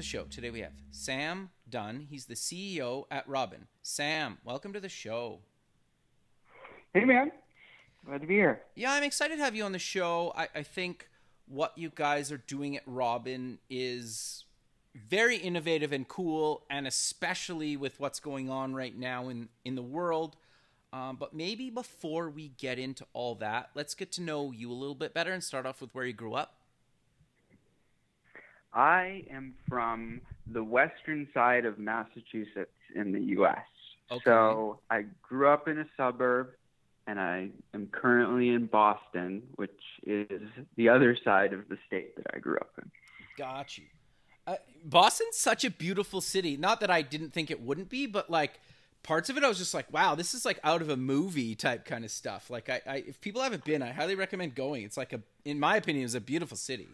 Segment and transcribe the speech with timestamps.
[0.00, 0.24] the show.
[0.24, 2.06] Today we have Sam Dunn.
[2.08, 3.66] He's the CEO at Robin.
[3.82, 5.40] Sam, welcome to the show.
[6.94, 7.30] Hey, man.
[8.06, 8.62] Glad to be here.
[8.74, 10.32] Yeah, I'm excited to have you on the show.
[10.34, 11.10] I, I think
[11.46, 14.44] what you guys are doing at Robin is
[14.94, 19.82] very innovative and cool, and especially with what's going on right now in, in the
[19.82, 20.34] world.
[20.94, 24.72] Um, but maybe before we get into all that, let's get to know you a
[24.72, 26.59] little bit better and start off with where you grew up.
[28.72, 33.58] I am from the western side of Massachusetts in the U.S.
[34.10, 34.22] Okay.
[34.24, 36.50] So I grew up in a suburb,
[37.06, 39.70] and I am currently in Boston, which
[40.06, 40.42] is
[40.76, 42.90] the other side of the state that I grew up in.
[43.36, 43.84] Got you.
[44.46, 46.56] Uh, Boston's such a beautiful city.
[46.56, 48.58] Not that I didn't think it wouldn't be, but like
[49.02, 51.54] parts of it, I was just like, wow, this is like out of a movie
[51.54, 52.50] type kind of stuff.
[52.50, 54.84] Like, I, I if people haven't been, I highly recommend going.
[54.84, 56.88] It's like a, in my opinion, it's a beautiful city.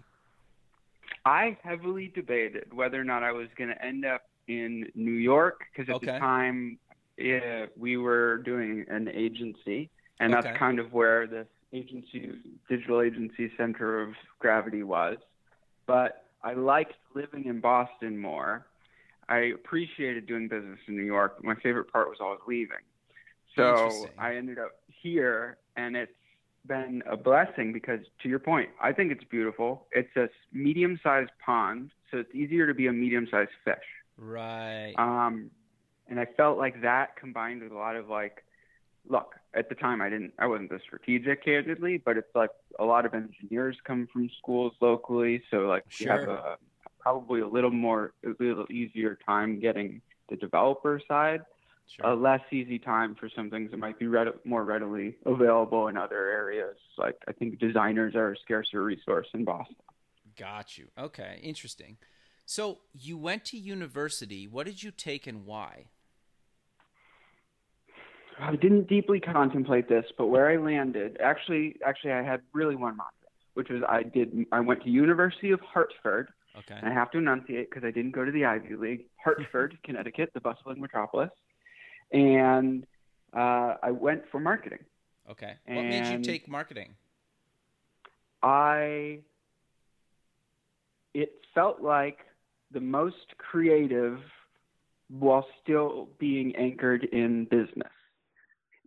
[1.26, 5.64] I heavily debated whether or not I was going to end up in New York
[5.72, 6.12] because at Okay.
[6.12, 6.78] the time
[7.18, 10.42] yeah, we were doing an agency, and Okay.
[10.42, 12.30] that's kind of where this agency,
[12.68, 15.16] digital agency center of gravity was.
[15.86, 18.66] But I liked living in Boston more.
[19.28, 21.42] I appreciated doing business in New York.
[21.42, 22.84] My favorite part was always leaving.
[23.56, 26.12] So I ended up here, and it's
[26.66, 29.86] been a blessing because, to your point, I think it's beautiful.
[29.92, 33.76] It's a medium sized pond, so it's easier to be a medium sized fish.
[34.16, 34.94] Right.
[34.98, 35.50] Um,
[36.08, 38.44] and I felt like that combined with a lot of like,
[39.08, 42.84] look, at the time I didn't, I wasn't the strategic, candidly, but it's like a
[42.84, 46.56] lot of engineers come from schools locally, so like we have a,
[47.00, 51.40] probably a little more, a little easier time getting the developer side
[51.94, 52.10] sure.
[52.10, 55.96] a less easy time for some things that might be read, more readily available in
[55.96, 56.76] other areas.
[56.98, 59.76] Like I think designers are a scarcer resource in Boston.
[60.38, 60.86] Got you.
[60.98, 61.96] Okay, interesting.
[62.44, 64.46] So you went to university.
[64.46, 65.86] What did you take and why?
[68.38, 72.92] I didn't deeply contemplate this, but where I landed, actually, actually, I had really one
[72.92, 74.44] mantra, which was I did.
[74.52, 76.28] I went to University of Hartford.
[76.58, 76.74] Okay.
[76.80, 79.04] And I have to enunciate because I didn't go to the Ivy League.
[79.22, 81.30] Hartford, Connecticut, the bustling metropolis,
[82.12, 82.86] and
[83.36, 84.84] uh, I went for marketing.
[85.30, 85.54] Okay.
[85.66, 86.94] What made you take marketing?
[88.42, 89.20] I
[91.14, 92.18] it felt like
[92.70, 94.18] the most creative
[95.08, 97.92] while still being anchored in business.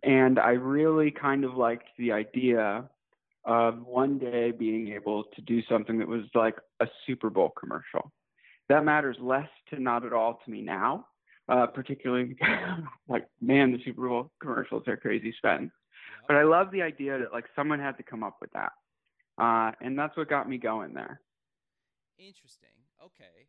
[0.02, 2.88] And I really kind of liked the idea
[3.44, 8.12] of one day being able to do something that was like a Super Bowl commercial.
[8.68, 11.06] That matters less to not at all to me now,
[11.50, 12.36] uh, particularly
[13.08, 15.70] like, man, the Super Bowl commercials are crazy spend.
[16.26, 18.72] But I love the idea that like someone had to come up with that.
[19.36, 21.20] Uh, and that's what got me going there.
[22.18, 22.68] Interesting.
[23.04, 23.48] Okay.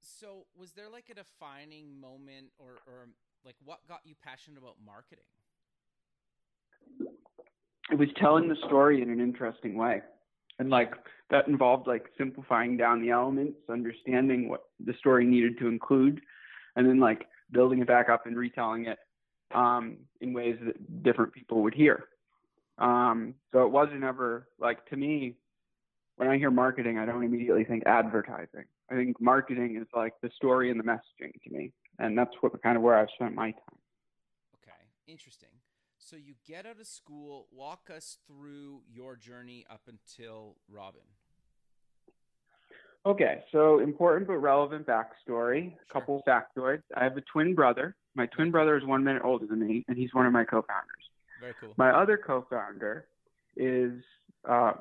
[0.00, 3.08] So was there like a defining moment or, or
[3.44, 5.24] like what got you passionate about marketing?
[7.90, 10.00] It was telling the story in an interesting way.
[10.58, 10.92] And like
[11.30, 16.20] that involved like simplifying down the elements, understanding what the story needed to include,
[16.76, 18.98] and then like building it back up and retelling it
[19.54, 22.04] um, in ways that different people would hear.
[22.78, 25.36] Um, so it wasn't ever like to me,
[26.16, 28.64] when I hear marketing, I don't immediately think advertising.
[28.90, 31.72] I think marketing is like the story and the messaging to me.
[31.98, 33.78] And that's what kind of where I've spent my time.
[34.56, 34.76] Okay.
[35.06, 35.50] Interesting.
[35.98, 41.00] So you get out of school, walk us through your journey up until Robin.
[43.06, 45.74] Okay, so important but relevant backstory.
[45.90, 46.82] A couple factoids.
[46.96, 47.96] I have a twin brother.
[48.14, 51.10] My twin brother is one minute older than me, and he's one of my co-founders.
[51.40, 51.74] Very cool.
[51.76, 53.06] My other co-founder
[53.56, 53.92] is
[54.48, 54.72] uh,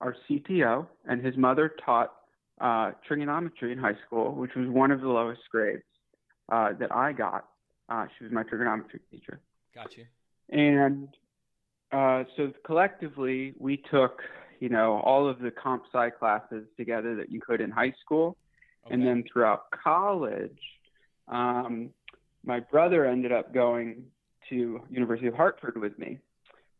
[0.00, 2.12] our CTO, and his mother taught
[2.60, 5.82] uh, trigonometry in high school, which was one of the lowest grades
[6.52, 7.48] uh, that I got.
[7.88, 9.40] Uh, she was my trigonometry teacher.
[9.74, 10.04] Got you.
[10.50, 11.08] And
[11.92, 14.20] uh, so collectively, we took,
[14.60, 18.36] you know, all of the comp sci classes together that you could in high school.
[18.90, 20.58] And then throughout college,
[21.28, 21.90] um,
[22.44, 24.04] my brother ended up going
[24.50, 26.18] to University of Hartford with me.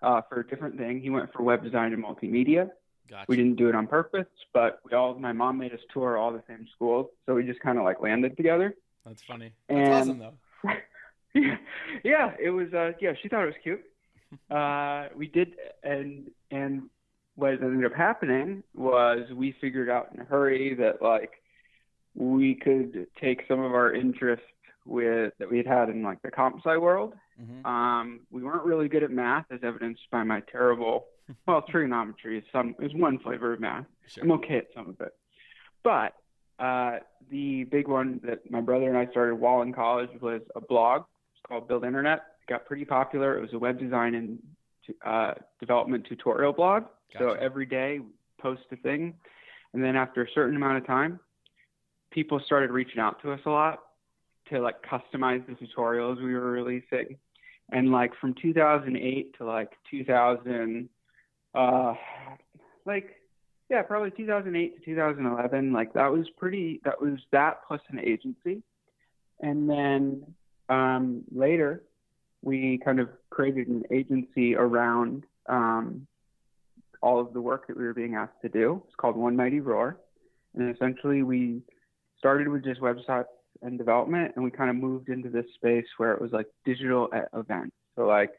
[0.02, 1.00] uh, for a different thing.
[1.00, 2.68] He went for web design and multimedia.
[3.08, 3.24] Gotcha.
[3.26, 6.30] We didn't do it on purpose, but we all my mom made us tour all
[6.30, 8.74] the same schools, so we just kind of like landed together.
[9.06, 9.52] That's funny.
[9.68, 10.74] That's And- awesome though.
[12.04, 12.72] yeah, it was.
[12.74, 13.82] Uh, yeah, she thought it was cute.
[14.50, 15.54] Uh, we did,
[15.84, 16.82] and and
[17.36, 21.30] what ended up happening was we figured out in a hurry that like
[22.14, 24.42] we could take some of our interest
[24.86, 27.14] with that we had had in like the comp sci world.
[27.40, 27.64] Mhm.
[27.66, 31.06] Um, we weren't really good at math, as evidenced by my terrible.
[31.46, 33.86] Well, trigonometry is some is one flavor of math.
[34.06, 34.22] Sure.
[34.24, 35.12] I'm okay at some of it.
[35.82, 36.12] But
[36.58, 36.98] uh,
[37.30, 41.04] the big one that my brother and I started while in college was a blog.
[41.32, 42.18] It's called Build Internet.
[42.18, 43.38] It got pretty popular.
[43.38, 44.38] It was a web design and
[45.04, 46.84] uh, development tutorial blog.
[47.18, 48.10] So every day we
[48.40, 49.14] post a thing,
[49.72, 51.20] and then after a certain amount of time,
[52.10, 53.80] people started reaching out to us a lot
[54.50, 57.16] to like customize the tutorials we were releasing.
[57.70, 60.88] And like from 2008 to like 2000,
[61.54, 61.94] uh,
[62.84, 63.16] like
[63.70, 65.72] yeah, probably 2008 to 2011.
[65.72, 66.80] Like that was pretty.
[66.84, 68.62] That was that plus an agency,
[69.40, 70.34] and then
[70.68, 71.82] um, later
[72.44, 76.06] we kind of created an agency around um,
[77.02, 78.82] all of the work that we were being asked to do.
[78.86, 79.96] It's called One Mighty Roar,
[80.54, 81.62] and essentially we
[82.18, 83.24] started with just websites
[83.62, 87.08] and development, and we kind of moved into this space where it was like digital
[87.32, 87.74] events.
[87.96, 88.32] So like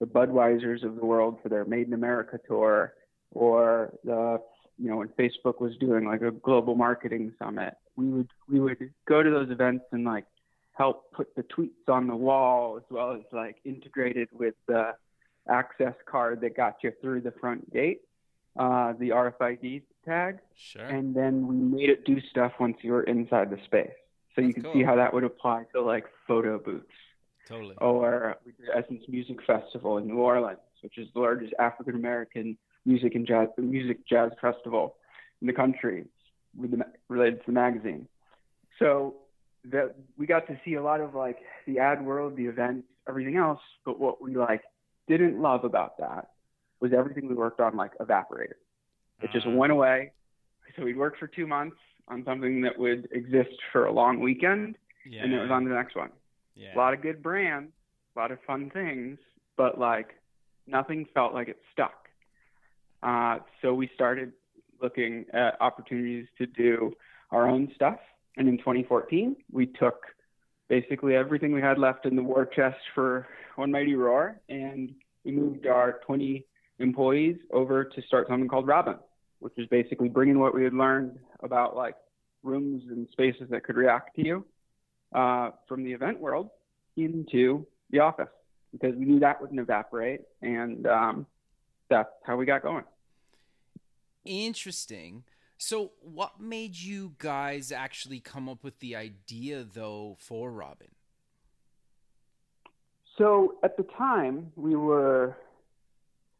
[0.00, 2.94] the Budweisers of the world for their Made in America tour,
[3.32, 4.40] or the
[4.78, 8.78] you know when Facebook was doing like a global marketing summit, we would we would
[9.06, 10.24] go to those events and like
[10.72, 14.94] help put the tweets on the wall as well as like integrated with the
[15.48, 18.00] access card that got you through the front gate,
[18.58, 20.82] uh, the RFID tag Sure.
[20.84, 23.90] and then we made it do stuff once you were inside the space.
[24.34, 24.72] So you can cool.
[24.72, 26.86] see how that would apply to like photo booths.
[27.46, 27.74] totally.
[27.78, 32.56] Or we did Essence Music Festival in New Orleans, which is the largest African American
[32.86, 34.96] music and jazz music jazz festival
[35.40, 36.04] in the country,
[37.08, 38.08] related to the magazine.
[38.78, 39.16] So
[39.70, 43.36] that we got to see a lot of like the ad world, the events, everything
[43.36, 43.60] else.
[43.84, 44.62] But what we like
[45.08, 46.30] didn't love about that
[46.80, 48.56] was everything we worked on like evaporated.
[49.22, 50.12] It just Uh, went away.
[50.76, 51.76] So we'd work for two months
[52.08, 54.76] on something that would exist for a long weekend,
[55.06, 55.22] yeah.
[55.22, 56.10] and it was on to the next one.
[56.54, 56.74] yeah.
[56.74, 57.72] A lot of good brands,
[58.16, 59.18] a lot of fun things,
[59.56, 60.14] but like
[60.66, 62.08] nothing felt like it stuck.
[63.02, 64.32] Uh, so we started
[64.80, 66.92] looking at opportunities to do
[67.30, 67.98] our own stuff.
[68.36, 70.06] And in 2014, we took
[70.68, 73.26] basically everything we had left in the war chest for
[73.56, 74.94] One Mighty Roar, and
[75.24, 76.46] we moved our 20
[76.78, 78.96] employees over to start something called Robin,
[79.40, 81.94] which is basically bringing what we had learned about like
[82.42, 84.44] rooms and spaces that could react to you
[85.14, 86.48] uh, from the event world
[86.96, 88.28] into the office
[88.72, 91.26] because we knew that wouldn't evaporate, and um,
[91.90, 92.84] that's how we got going.
[94.24, 95.24] Interesting.
[95.64, 100.88] So, what made you guys actually come up with the idea, though, for Robin?
[103.16, 105.36] So at the time, we were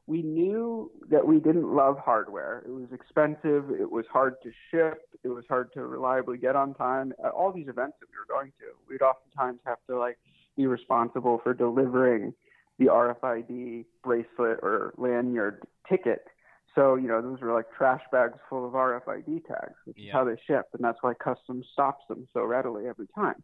[0.09, 2.65] we knew that we didn't love hardware.
[2.67, 3.71] It was expensive.
[3.71, 5.03] It was hard to ship.
[5.23, 7.13] It was hard to reliably get on time.
[7.25, 10.19] At all these events that we were going to, we'd oftentimes have to like
[10.57, 12.35] be responsible for delivering
[12.81, 16.27] the RFID bracelet or lanyard ticket.
[16.75, 20.25] So you know those were like trash bags full of RFID tags, which is how
[20.25, 23.43] they ship, and that's why customs stops them so readily every time.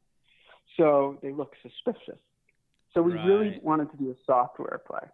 [0.77, 2.21] So they look suspicious.
[2.95, 5.09] So we really wanted to do a software play.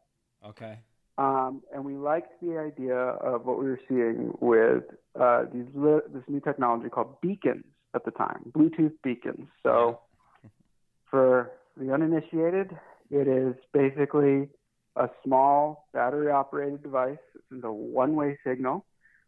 [0.46, 0.78] Okay.
[1.16, 4.84] Um, and we liked the idea of what we were seeing with
[5.18, 9.46] uh, these li- this new technology called beacons at the time, Bluetooth beacons.
[9.62, 10.00] So,
[11.10, 12.76] for the uninitiated,
[13.10, 14.48] it is basically
[14.96, 17.18] a small battery operated device.
[17.50, 18.84] It's a one way signal,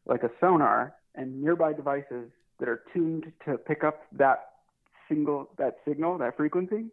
[0.06, 4.46] like a sonar, and nearby devices that are tuned to pick up that
[5.08, 6.86] single that signal, that frequency,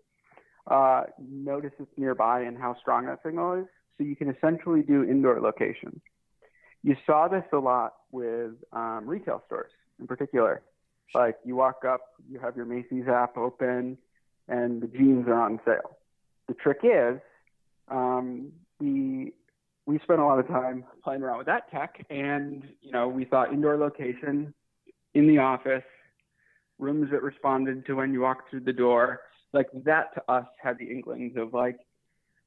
[0.67, 3.65] uh, notice it's nearby and how strong that signal is.
[3.97, 6.01] So you can essentially do indoor location.
[6.83, 10.61] You saw this a lot with um, retail stores in particular.
[11.13, 13.97] Like you walk up, you have your Macy's app open,
[14.47, 15.97] and the jeans are on sale.
[16.47, 17.19] The trick is,
[17.89, 19.33] um, the
[19.85, 23.25] we spent a lot of time playing around with that tech, and you know we
[23.25, 24.53] thought indoor location
[25.13, 25.83] in the office,
[26.79, 29.21] rooms that responded to when you walked through the door,
[29.51, 31.77] like that to us had the inklings of like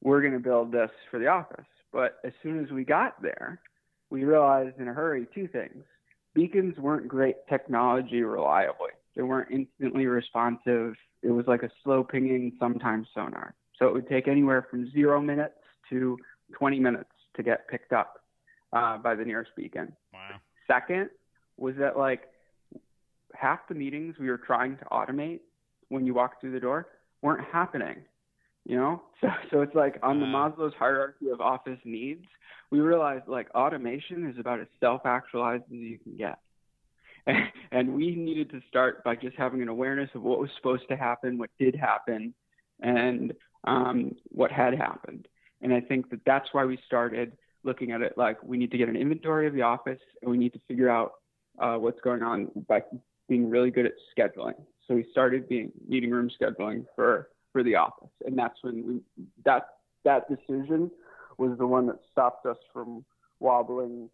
[0.03, 1.65] we're going to build this for the office.
[1.91, 3.61] But as soon as we got there,
[4.09, 5.83] we realized in a hurry two things.
[6.33, 8.91] Beacons weren't great technology reliably.
[9.15, 10.93] They weren't instantly responsive.
[11.23, 13.55] It was like a slow pinging, sometimes sonar.
[13.79, 15.55] So it would take anywhere from zero minutes
[15.89, 16.17] to
[16.53, 18.19] 20 minutes to get picked up
[18.73, 19.93] uh, by the nearest beacon.
[20.13, 20.41] Wow.
[20.67, 21.09] Second
[21.57, 22.23] was that like
[23.33, 25.39] half the meetings we were trying to automate
[25.89, 26.87] when you walk through the door
[27.21, 27.97] weren't happening.
[28.65, 32.25] You know, so so it's like on the Maslow's hierarchy of office needs,
[32.71, 36.39] we realized like automation is about as self-actualized as you can get.
[37.71, 40.95] And, we needed to start by just having an awareness of what was supposed to
[40.95, 42.33] happen, what did happen,
[42.79, 43.33] and
[43.65, 45.27] um, what had happened.
[45.61, 47.33] And I think that that's why we started
[47.63, 50.37] looking at it like we need to get an inventory of the office and we
[50.37, 51.13] need to figure out
[51.59, 52.81] uh, what's going on by
[53.27, 54.55] being really good at scheduling.
[54.87, 58.99] So we started being meeting room scheduling for for the office, and that's when we
[59.45, 59.67] that
[60.05, 60.91] that decision
[61.37, 63.03] was the one that stopped us from
[63.39, 64.09] wobbling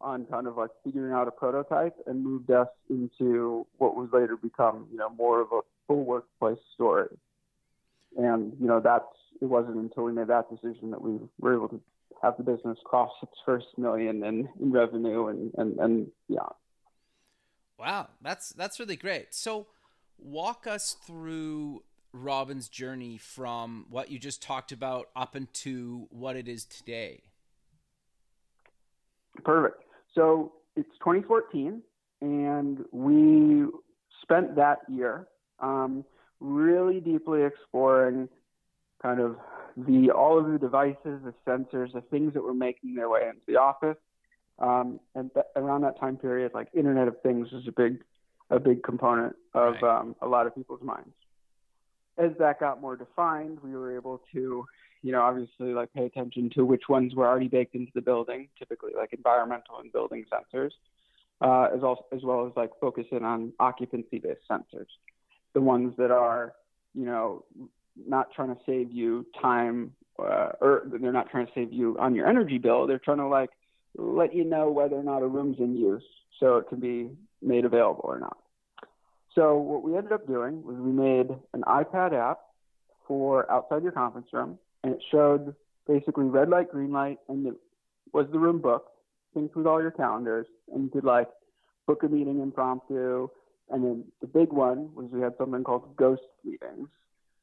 [0.00, 4.36] on kind of like figuring out a prototype and moved us into what was later
[4.36, 7.08] become you know more of a full workplace story.
[8.16, 9.04] And you know that's
[9.40, 11.80] it wasn't until we made that decision that we were able to
[12.22, 16.48] have the business cross its first million in, in revenue and, and, and yeah.
[17.78, 19.34] Wow, that's that's really great.
[19.34, 19.66] So
[20.18, 26.48] walk us through Robin's journey from what you just talked about up into what it
[26.48, 27.22] is today.
[29.44, 29.82] Perfect.
[30.14, 31.82] So it's 2014,
[32.20, 33.66] and we
[34.22, 35.26] spent that year
[35.58, 36.04] um,
[36.44, 38.28] really deeply exploring
[39.02, 39.36] kind of
[39.76, 43.40] the all of the devices, the sensors, the things that were making their way into
[43.46, 43.96] the office.
[44.58, 48.04] Um, and th- around that time period, like Internet of Things was a big,
[48.50, 50.00] a big component of right.
[50.00, 51.10] um, a lot of people's minds.
[52.16, 54.64] As that got more defined, we were able to,
[55.02, 58.48] you know, obviously like pay attention to which ones were already baked into the building,
[58.56, 60.70] typically like environmental and building sensors,
[61.40, 64.86] uh, as, also, as well as like focusing on occupancy-based sensors,
[65.54, 66.52] the ones that are,
[66.94, 67.44] you know,
[68.06, 72.14] not trying to save you time uh, or they're not trying to save you on
[72.14, 72.86] your energy bill.
[72.86, 73.50] They're trying to like
[73.96, 76.04] let you know whether or not a room's in use
[76.40, 77.10] so it can be
[77.42, 78.36] made available or not.
[79.34, 82.38] So what we ended up doing was we made an iPad app
[83.06, 85.54] for outside your conference room and it showed
[85.88, 87.54] basically red light, green light, and it
[88.12, 88.90] was the room booked,
[89.36, 91.28] synced with all your calendars, and you could like
[91.86, 93.28] book a meeting impromptu.
[93.70, 96.88] And then the big one was we had something called ghost meetings,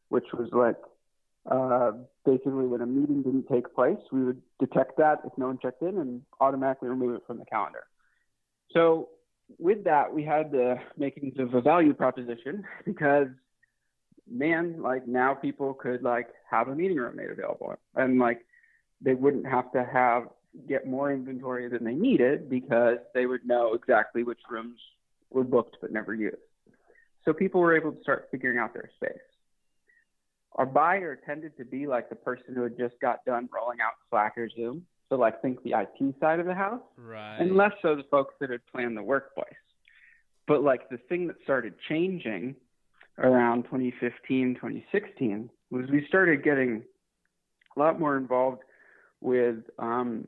[0.09, 0.77] which was like
[1.49, 1.91] uh,
[2.25, 5.81] basically when a meeting didn't take place, we would detect that if no one checked
[5.81, 7.85] in and automatically remove it from the calendar.
[8.71, 9.09] So
[9.57, 13.27] with that, we had the makings of a value proposition because
[14.29, 18.45] man, like now people could like have a meeting room made available and like
[19.01, 20.27] they wouldn't have to have
[20.67, 24.79] get more inventory than they needed because they would know exactly which rooms
[25.31, 26.37] were booked but never used.
[27.25, 29.19] So people were able to start figuring out their space
[30.55, 33.93] our buyer tended to be like the person who had just got done rolling out
[34.09, 34.85] Slack or Zoom.
[35.09, 37.37] So like think the IT side of the house, right?
[37.37, 39.47] And less so the folks that had planned the workplace.
[40.47, 42.55] But like the thing that started changing
[43.17, 46.83] around 2015, 2016 was we started getting
[47.75, 48.61] a lot more involved
[49.19, 50.27] with um,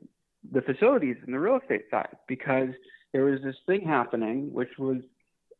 [0.52, 2.68] the facilities and the real estate side because
[3.14, 4.98] there was this thing happening, which was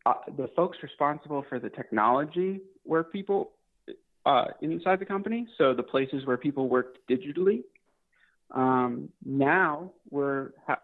[0.04, 3.52] uh, the folks responsible for the technology where people
[4.26, 7.62] uh, inside the company, so the places where people worked digitally.
[8.50, 10.80] Um, now we're ha-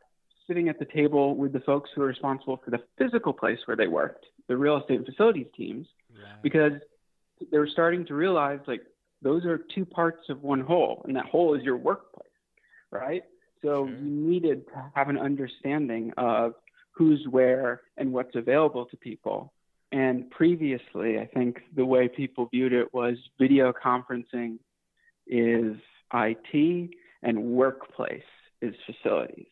[0.46, 3.76] sitting at the table with the folks who are responsible for the physical place where
[3.76, 6.40] they worked, the real estate and facilities teams, right.
[6.40, 6.72] because
[7.50, 8.82] they were starting to realize like
[9.22, 12.28] those are two parts of one whole, and that whole is your workplace,
[12.92, 13.24] right?
[13.62, 13.88] So sure.
[13.88, 16.55] you needed to have an understanding of
[16.93, 19.52] who's where and what's available to people
[19.93, 24.59] and previously, I think the way people viewed it was video conferencing
[25.26, 25.76] is
[26.14, 26.90] IT
[27.23, 28.23] and workplace
[28.62, 29.47] is facilities.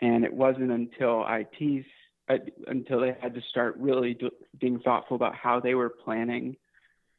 [0.00, 1.86] And it wasn't until IT's
[2.30, 4.30] uh, until they had to start really do,
[4.60, 6.56] being thoughtful about how they were planning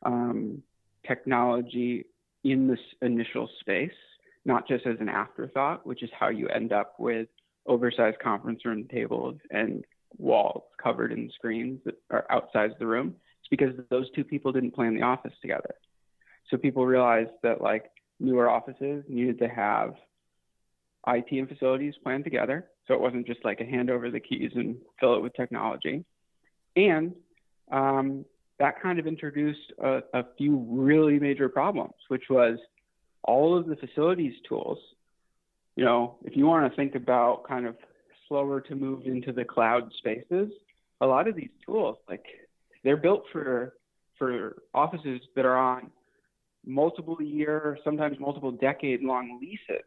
[0.03, 0.61] um,
[1.05, 2.05] technology
[2.43, 3.91] in this initial space,
[4.45, 7.27] not just as an afterthought, which is how you end up with
[7.67, 9.83] oversized conference room tables and
[10.17, 13.15] walls covered in screens that are outside the room.
[13.41, 15.75] It's because those two people didn't plan the office together.
[16.49, 19.93] So people realized that like newer offices needed to have
[21.07, 22.67] IT and facilities planned together.
[22.87, 26.03] So it wasn't just like a hand over the keys and fill it with technology.
[26.75, 27.13] And
[27.71, 28.25] um,
[28.59, 32.57] that kind of introduced a, a few really major problems, which was
[33.23, 34.77] all of the facilities tools.
[35.75, 37.75] You know, if you want to think about kind of
[38.27, 40.51] slower to move into the cloud spaces,
[41.01, 42.25] a lot of these tools, like
[42.83, 43.73] they're built for
[44.17, 45.89] for offices that are on
[46.65, 49.85] multiple year, sometimes multiple decade long leases.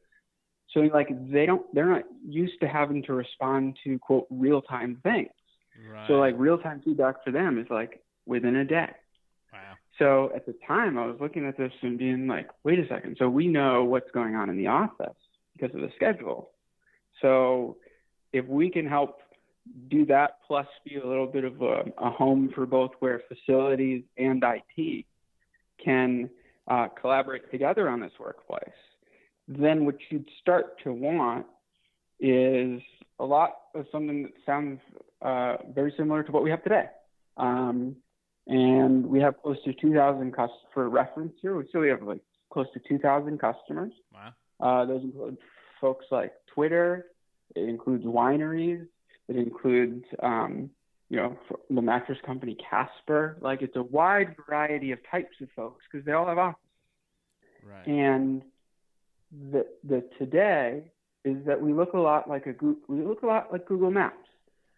[0.72, 4.98] So like they don't they're not used to having to respond to quote real time
[5.02, 5.28] things.
[5.90, 6.06] Right.
[6.06, 8.90] So like real time feedback for them is like within a day.
[9.98, 13.16] So at the time I was looking at this and being like, wait a second.
[13.18, 15.16] So we know what's going on in the office
[15.52, 16.50] because of the schedule.
[17.20, 17.76] So
[18.32, 19.18] if we can help
[19.88, 24.02] do that plus be a little bit of a, a home for both where facilities
[24.16, 25.04] and IT
[25.84, 26.30] can
[26.68, 28.62] uh, collaborate together on this workplace,
[29.46, 31.46] then what you'd start to want
[32.18, 32.80] is
[33.18, 34.80] a lot of something that sounds
[35.20, 36.86] uh, very similar to what we have today.
[37.36, 37.96] Um,
[38.46, 41.56] and we have close to 2,000 customers for reference here.
[41.56, 42.20] We still have like
[42.50, 43.92] close to 2,000 customers.
[44.12, 44.32] Wow.
[44.60, 45.38] Uh, those include
[45.80, 47.06] folks like Twitter.
[47.54, 48.86] It includes wineries.
[49.28, 50.70] It includes, um,
[51.08, 51.36] you know,
[51.70, 53.36] the mattress company Casper.
[53.40, 56.58] Like it's a wide variety of types of folks because they all have offices.
[57.64, 57.86] Right.
[57.86, 58.42] And
[59.50, 60.82] the the today
[61.24, 62.54] is that we look a lot like a
[62.88, 64.16] we look a lot like Google Maps.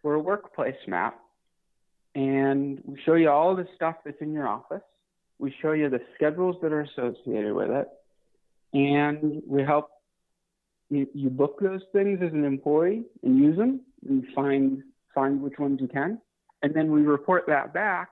[0.02, 1.18] We're a workplace map,
[2.14, 4.82] and we show you all the stuff that's in your office.
[5.38, 7.88] We show you the schedules that are associated with it,
[8.72, 9.90] and we help
[10.90, 14.82] you, you book those things as an employee and use them and find
[15.14, 16.20] find which ones you can,
[16.62, 18.10] and then we report that back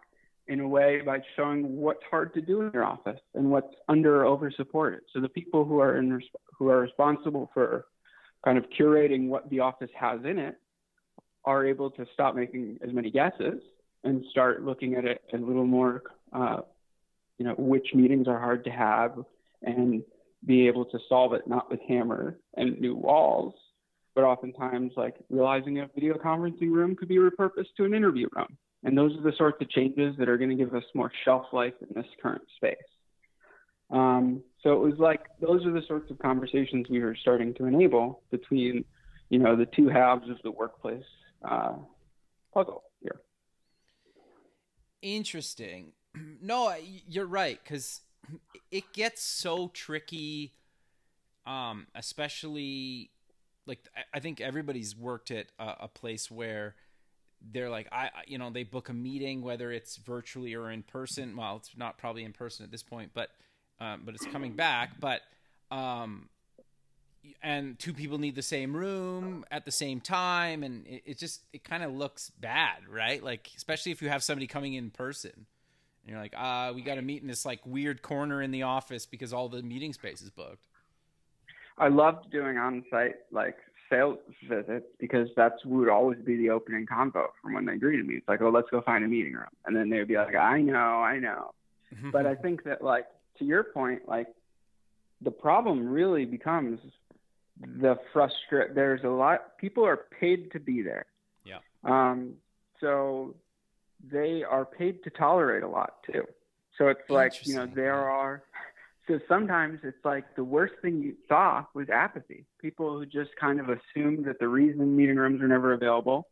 [0.48, 4.22] in a way by showing what's hard to do in your office and what's under
[4.22, 5.00] or over supported.
[5.12, 6.20] So the people who are in
[6.58, 7.86] who are responsible for
[8.44, 10.56] kind of curating what the office has in it
[11.44, 13.60] are able to stop making as many guesses
[14.04, 16.60] and start looking at it a little more, uh,
[17.38, 19.18] you know, which meetings are hard to have
[19.62, 20.02] and
[20.44, 23.54] be able to solve it not with hammer and new walls,
[24.14, 28.56] but oftentimes like realizing a video conferencing room could be repurposed to an interview room.
[28.84, 31.46] And those are the sorts of changes that are going to give us more shelf
[31.52, 32.76] life in this current space.
[33.90, 37.66] Um, so it was like those are the sorts of conversations we were starting to
[37.66, 38.84] enable between,
[39.28, 41.04] you know, the two halves of the workplace
[41.48, 41.74] uh,
[42.52, 42.82] puzzle.
[45.02, 45.92] Interesting.
[46.44, 46.74] No,
[47.08, 48.00] you're right because
[48.70, 50.52] it gets so tricky,
[51.46, 53.10] um, especially
[53.64, 53.78] like
[54.12, 56.74] I think everybody's worked at a, a place where
[57.40, 61.36] they're like I you know they book a meeting whether it's virtually or in person.
[61.36, 63.30] Well, it's not probably in person at this point, but
[63.80, 65.00] um, but it's coming back.
[65.00, 65.22] But
[65.70, 66.28] um,
[67.42, 71.42] and two people need the same room at the same time, and it, it just
[71.52, 73.22] it kind of looks bad, right?
[73.22, 75.46] Like especially if you have somebody coming in person.
[76.04, 78.64] And you're like, uh, we got to meet in this like weird corner in the
[78.64, 80.58] office because all the meeting space is booked.
[81.78, 83.56] I loved doing on-site like
[83.88, 88.14] sales visits because that's would always be the opening convo from when they greeted me.
[88.14, 90.60] It's like, oh, let's go find a meeting room, and then they'd be like, I
[90.60, 91.52] know, I know.
[92.12, 93.06] but I think that like
[93.38, 94.28] to your point, like
[95.20, 96.80] the problem really becomes
[97.60, 98.74] the frustrate.
[98.74, 99.58] There's a lot.
[99.58, 101.06] People are paid to be there.
[101.44, 101.58] Yeah.
[101.84, 102.34] Um.
[102.80, 103.34] So
[104.10, 106.24] they are paid to tolerate a lot too.
[106.78, 108.42] So it's like you know there are.
[109.08, 112.46] So sometimes it's like the worst thing you saw was apathy.
[112.60, 116.28] People who just kind of assumed that the reason meeting rooms are never available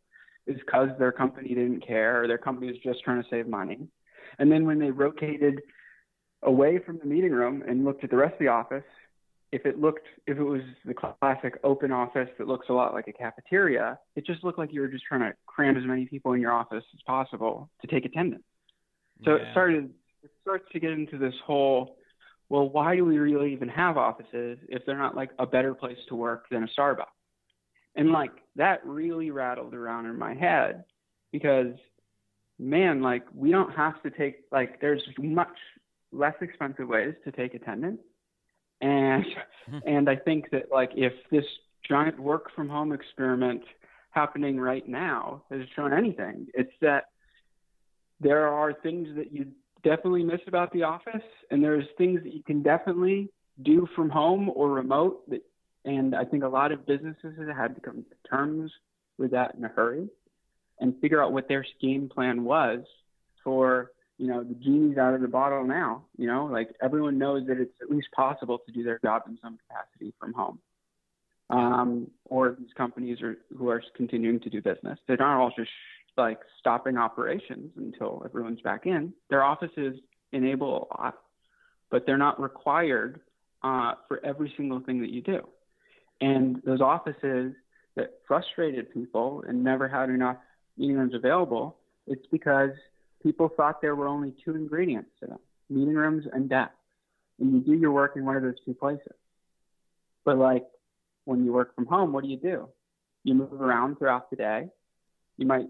[0.47, 3.89] is because their company didn't care or their company was just trying to save money.
[4.39, 5.61] And then when they rotated
[6.43, 8.85] away from the meeting room and looked at the rest of the office,
[9.53, 13.09] if it looked if it was the classic open office that looks a lot like
[13.09, 16.33] a cafeteria, it just looked like you were just trying to cram as many people
[16.33, 18.45] in your office as possible to take attendance.
[19.25, 19.91] So it started
[20.23, 21.97] it starts to get into this whole
[22.49, 25.99] well, why do we really even have offices if they're not like a better place
[26.09, 27.05] to work than a Starbucks?
[27.95, 30.85] And like that really rattled around in my head
[31.33, 31.75] because
[32.59, 35.57] man, like we don't have to take like there's much
[36.13, 38.01] less expensive ways to take attendance.
[38.81, 39.25] And
[39.67, 39.79] hmm.
[39.87, 41.45] and I think that like if this
[41.89, 43.63] giant work from home experiment
[44.11, 47.05] happening right now has shown anything, it's that
[48.21, 49.47] there are things that you
[49.83, 53.29] definitely miss about the office and there's things that you can definitely
[53.63, 55.43] do from home or remote that
[55.85, 58.71] and I think a lot of businesses have had to come to terms
[59.17, 60.09] with that in a hurry
[60.79, 62.81] and figure out what their scheme plan was
[63.43, 66.47] for you know the genie's out of the bottle now you know?
[66.47, 70.15] Like everyone knows that it's at least possible to do their job in some capacity
[70.19, 70.59] from home.
[71.49, 74.99] Um, or these companies are who are continuing to do business.
[75.09, 75.71] They're not all just
[76.17, 79.15] like stopping operations until everyone's back in.
[79.31, 79.97] Their offices
[80.33, 81.15] enable a lot
[81.91, 83.21] but they're not required
[83.63, 85.41] uh, for every single thing that you do.
[86.21, 87.55] And those offices
[87.97, 90.37] that frustrated people and never had enough
[90.77, 92.71] meeting rooms available, it's because
[93.23, 95.39] people thought there were only two ingredients to them
[95.71, 96.75] meeting rooms and desks.
[97.39, 99.15] And you do your work in one of those two places.
[100.25, 100.65] But like
[101.25, 102.69] when you work from home, what do you do?
[103.25, 104.69] You move around throughout the day.
[105.37, 105.67] You might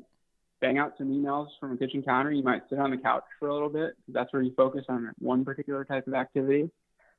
[0.60, 2.32] bang out some emails from a kitchen counter.
[2.32, 3.94] You might sit on the couch for a little bit.
[4.08, 6.70] That's where you focus on one particular type of activity.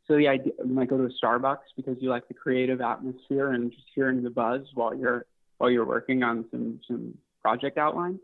[0.08, 3.54] So the idea, you might go to a Starbucks because you like the creative atmosphere
[3.54, 5.26] and just hearing the buzz while you're
[5.58, 8.20] while you're working on some some project outline.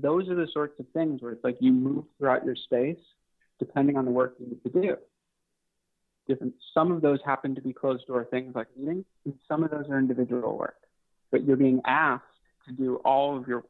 [0.00, 2.98] Those are the sorts of things where it's like you move throughout your space
[3.58, 4.96] depending on the work you need to do.
[6.26, 6.54] Different.
[6.72, 9.84] Some of those happen to be closed door things like meetings, and some of those
[9.90, 10.76] are individual work.
[11.30, 12.24] But you're being asked
[12.66, 13.64] to do all of your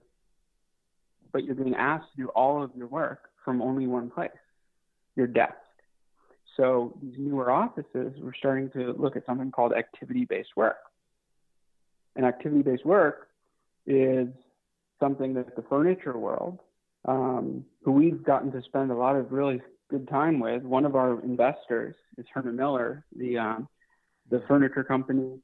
[1.32, 4.30] but you're being asked to do all of your work from only one place,
[5.16, 5.54] your desk.
[6.56, 10.76] So these newer offices, we're starting to look at something called activity-based work.
[12.14, 13.30] And activity-based work
[13.84, 14.28] is
[15.04, 16.60] something that the furniture world,
[17.06, 20.96] um, who we've gotten to spend a lot of really good time with, one of
[20.96, 23.68] our investors is Herman Miller, the um,
[24.30, 25.38] the furniture company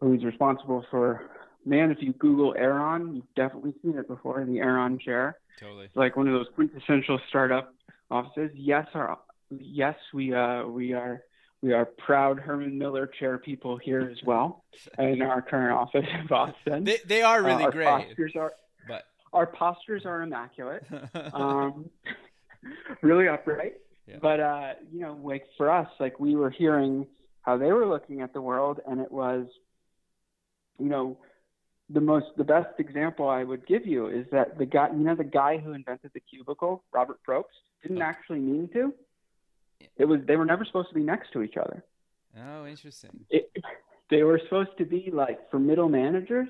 [0.00, 1.30] who's responsible for
[1.64, 5.38] man, if you Google Aeron, you've definitely seen it before, the Aeron chair.
[5.58, 5.86] Totally.
[5.86, 7.74] It's like one of those quintessential startup
[8.10, 8.50] offices.
[8.54, 9.18] Yes, our
[9.50, 11.22] yes, we uh we are
[11.62, 14.64] we are proud Herman Miller chair people here as well
[14.98, 16.84] in our current office in Boston.
[16.84, 17.86] They they are really uh, our great.
[17.86, 18.52] Postures are,
[19.32, 20.84] our postures are immaculate.
[21.32, 21.88] um,
[23.02, 23.74] really upright.
[24.06, 24.16] Yeah.
[24.20, 27.06] But uh, you know, like for us, like we were hearing
[27.42, 29.46] how they were looking at the world, and it was,
[30.78, 31.16] you know,
[31.88, 35.14] the most the best example I would give you is that the guy you know
[35.14, 37.44] the guy who invented the cubicle, Robert Probst,
[37.82, 38.06] didn't Okay.
[38.06, 38.92] actually mean to.
[39.96, 41.84] It was they were never supposed to be next to each other.
[42.38, 43.24] oh, interesting.
[43.30, 43.50] It,
[44.10, 46.48] they were supposed to be like for middle managers,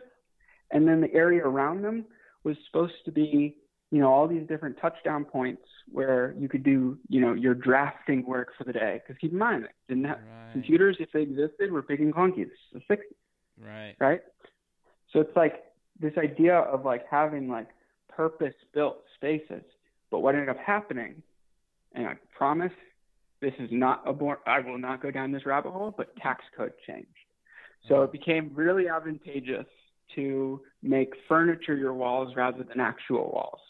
[0.71, 2.07] and then the area around them
[2.45, 3.57] was supposed to be
[3.91, 8.25] you know all these different touchdown points where you could do you know your drafting
[8.27, 9.01] work for the day.
[9.03, 10.53] Because keep in mind, didn't have Right.
[10.53, 12.45] computers if they existed were big and clunky.
[12.49, 13.15] This is the 60s
[13.59, 13.95] Right.
[14.01, 14.23] right?
[15.13, 15.65] So it's like
[15.99, 17.69] this idea of like having like
[18.09, 19.63] purpose built spaces.
[20.11, 21.23] But what ended up happening,
[21.93, 22.73] and I promise
[23.41, 26.45] this is not a bor- I will not go down this rabbit hole, but tax
[26.57, 27.09] code changed.
[27.89, 29.67] So it became really advantageous
[30.15, 33.61] to make furniture your walls rather than actual walls.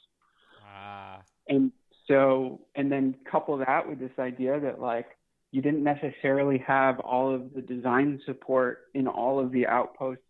[0.64, 1.20] Ah.
[1.48, 1.72] And
[2.06, 5.06] so, and then couple that with this idea that like
[5.52, 10.22] you didn't necessarily have all of the design support in all of the outposts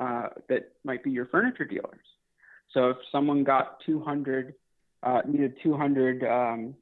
[0.00, 2.00] uh, that might be your furniture dealers.
[2.72, 4.54] So if someone got 200,
[5.02, 6.74] uh, needed 200 um,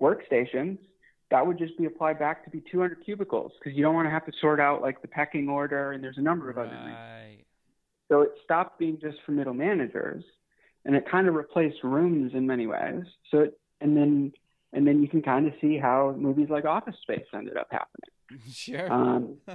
[0.00, 0.78] workstations,
[1.30, 4.10] that would just be applied back to be 200 cubicles because you don't want to
[4.10, 6.96] have to sort out like the pecking order and there's a number of other things.
[8.12, 10.22] So it stopped being just for middle managers,
[10.84, 13.04] and it kind of replaced rooms in many ways.
[13.30, 14.34] So it, and then
[14.74, 18.10] and then you can kind of see how movies like Office Space ended up happening.
[18.50, 18.90] Sure.
[18.90, 19.36] Um,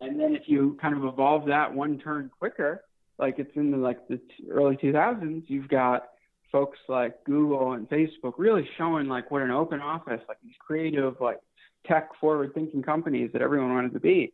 [0.00, 2.84] and then if you kind of evolve that one turn quicker,
[3.18, 6.08] like it's in the like the early 2000s, you've got
[6.52, 11.16] folks like Google and Facebook really showing like what an open office, like these creative,
[11.20, 11.40] like
[11.86, 14.32] tech forward thinking companies that everyone wanted to be.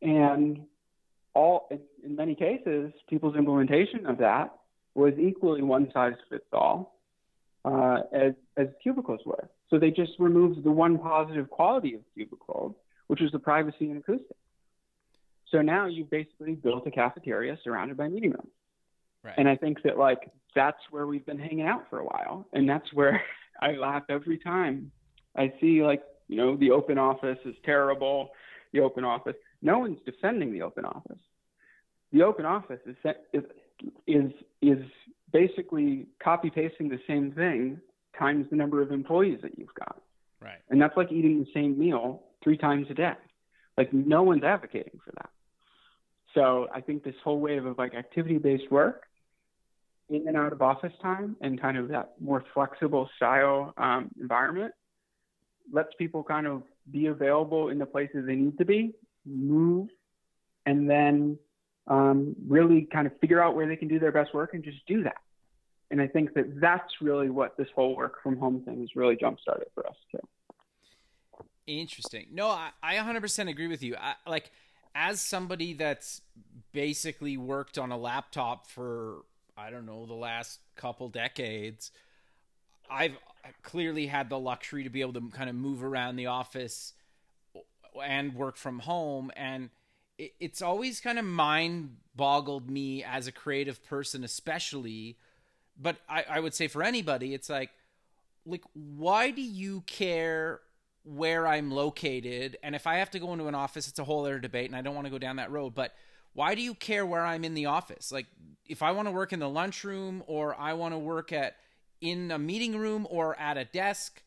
[0.00, 0.60] And
[1.34, 4.54] all in, many cases, people's implementation of that
[4.94, 7.00] was equally one size fits all
[7.64, 9.48] uh, as as cubicles were.
[9.70, 12.74] So they just removed the one positive quality of cubicles,
[13.08, 14.38] which was the privacy and acoustics.
[15.50, 18.52] So now you've basically built a cafeteria surrounded by meeting rooms.
[19.22, 19.34] right.
[19.36, 22.46] And I think that like that's where we've been hanging out for a while.
[22.52, 23.22] And that's where
[23.62, 24.90] I laugh every time
[25.36, 28.30] I see like, you know, the open office is terrible,
[28.72, 29.36] the open office.
[29.64, 31.18] No one's defending the open office.
[32.12, 32.96] The open office is
[33.32, 33.42] is
[34.06, 34.30] is,
[34.62, 34.84] is
[35.32, 37.80] basically copy pasting the same thing
[38.16, 40.00] times the number of employees that you've got.
[40.40, 40.60] right.
[40.70, 43.14] And that's like eating the same meal three times a day.
[43.76, 45.30] Like no one's advocating for that.
[46.34, 49.04] So I think this whole wave of like activity based work
[50.10, 54.72] in and out of office time and kind of that more flexible style um, environment
[55.72, 58.94] lets people kind of be available in the places they need to be,
[59.26, 59.88] move,
[60.66, 61.38] and then
[61.86, 64.84] um, really kind of figure out where they can do their best work and just
[64.86, 65.16] do that.
[65.90, 69.16] And I think that that's really what this whole work from home thing has really
[69.16, 70.18] jump started for us too.
[71.66, 72.26] Interesting.
[72.32, 73.96] No, I, I 100% agree with you.
[73.96, 74.50] I, like,
[74.94, 76.20] as somebody that's
[76.72, 79.24] basically worked on a laptop for,
[79.56, 81.90] I don't know, the last couple decades,
[82.90, 83.16] I've
[83.62, 86.92] clearly had the luxury to be able to kind of move around the office
[88.02, 89.30] and work from home.
[89.36, 89.70] And
[90.18, 95.16] it, it's always kind of mind boggled me as a creative person, especially.
[95.80, 97.70] But I, I would say for anybody, it's like,
[98.46, 100.60] like, why do you care
[101.04, 102.56] where I'm located.
[102.62, 104.76] And if I have to go into an office, it's a whole other debate, and
[104.76, 105.74] I don't want to go down that road.
[105.74, 105.94] But
[106.32, 108.10] why do you care where I'm in the office?
[108.10, 108.26] Like,
[108.66, 111.56] if I want to work in the lunchroom or I want to work at
[112.00, 114.22] in a meeting room or at a desk,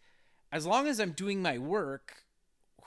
[0.51, 2.23] as long as I'm doing my work,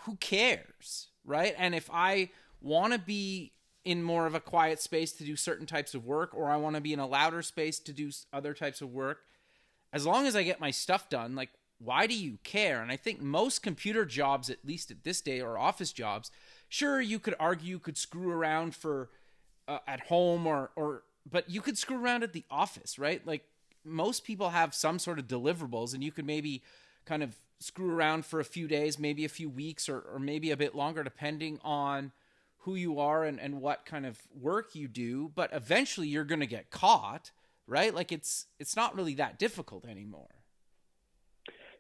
[0.05, 1.55] who cares, right?
[1.59, 3.53] And if I want to be
[3.85, 6.77] in more of a quiet space to do certain types of work or I want
[6.77, 9.21] to be in a louder space to do other types of work,
[9.93, 12.83] as long as I get my stuff done, like why do you care?
[12.83, 16.31] And I think most computer jobs, at least at this day, or office jobs,
[16.69, 19.09] sure you could argue you could screw around for
[19.67, 23.27] uh, at home or or but you could screw around at the office, right?
[23.27, 23.45] Like
[23.85, 26.63] most people have some sort of deliverables, and you could maybe
[27.07, 30.51] kind of screw around for a few days, maybe a few weeks, or or maybe
[30.51, 32.13] a bit longer, depending on
[32.65, 35.31] who you are and, and what kind of work you do.
[35.35, 37.31] But eventually, you're going to get caught,
[37.67, 37.95] right?
[37.95, 40.29] Like it's it's not really that difficult anymore.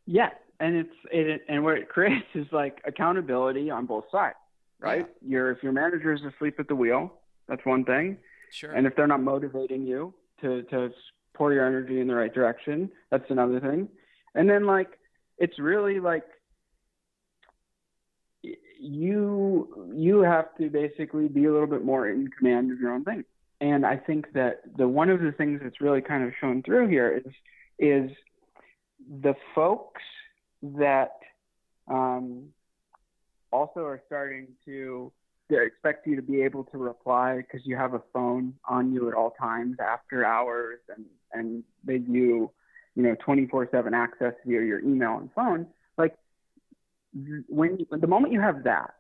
[0.06, 4.36] Yeah, and it's it and what it creates is like accountability on both sides,
[4.78, 5.06] right?
[5.22, 5.30] Yeah.
[5.30, 7.14] Your if your manager is asleep at the wheel,
[7.48, 8.18] that's one thing.
[8.52, 8.72] Sure.
[8.72, 10.90] And if they're not motivating you to to
[11.34, 13.88] pour your energy in the right direction, that's another thing.
[14.34, 14.98] And then like
[15.40, 16.24] it's really like
[18.78, 23.04] you you have to basically be a little bit more in command of your own
[23.04, 23.24] thing.
[23.60, 26.88] And I think that the one of the things that's really kind of shown through
[26.88, 27.32] here is
[27.78, 28.10] is
[29.22, 30.02] the folks
[30.62, 31.18] that
[31.90, 32.48] um,
[33.50, 35.10] also are starting to
[35.50, 39.14] expect you to be able to reply because you have a phone on you at
[39.14, 42.50] all times after hours and and they view
[42.94, 46.16] you know 24/7 access via your email and phone like
[47.48, 48.94] when you, the moment you have that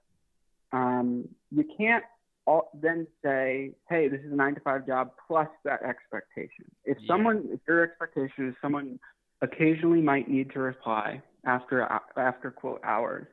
[0.72, 2.04] um, you can't
[2.46, 6.96] all, then say hey this is a 9 to 5 job plus that expectation if
[7.00, 7.06] yeah.
[7.06, 8.98] someone if your expectation is someone
[9.42, 11.82] occasionally might need to reply after
[12.16, 13.26] after quote hours,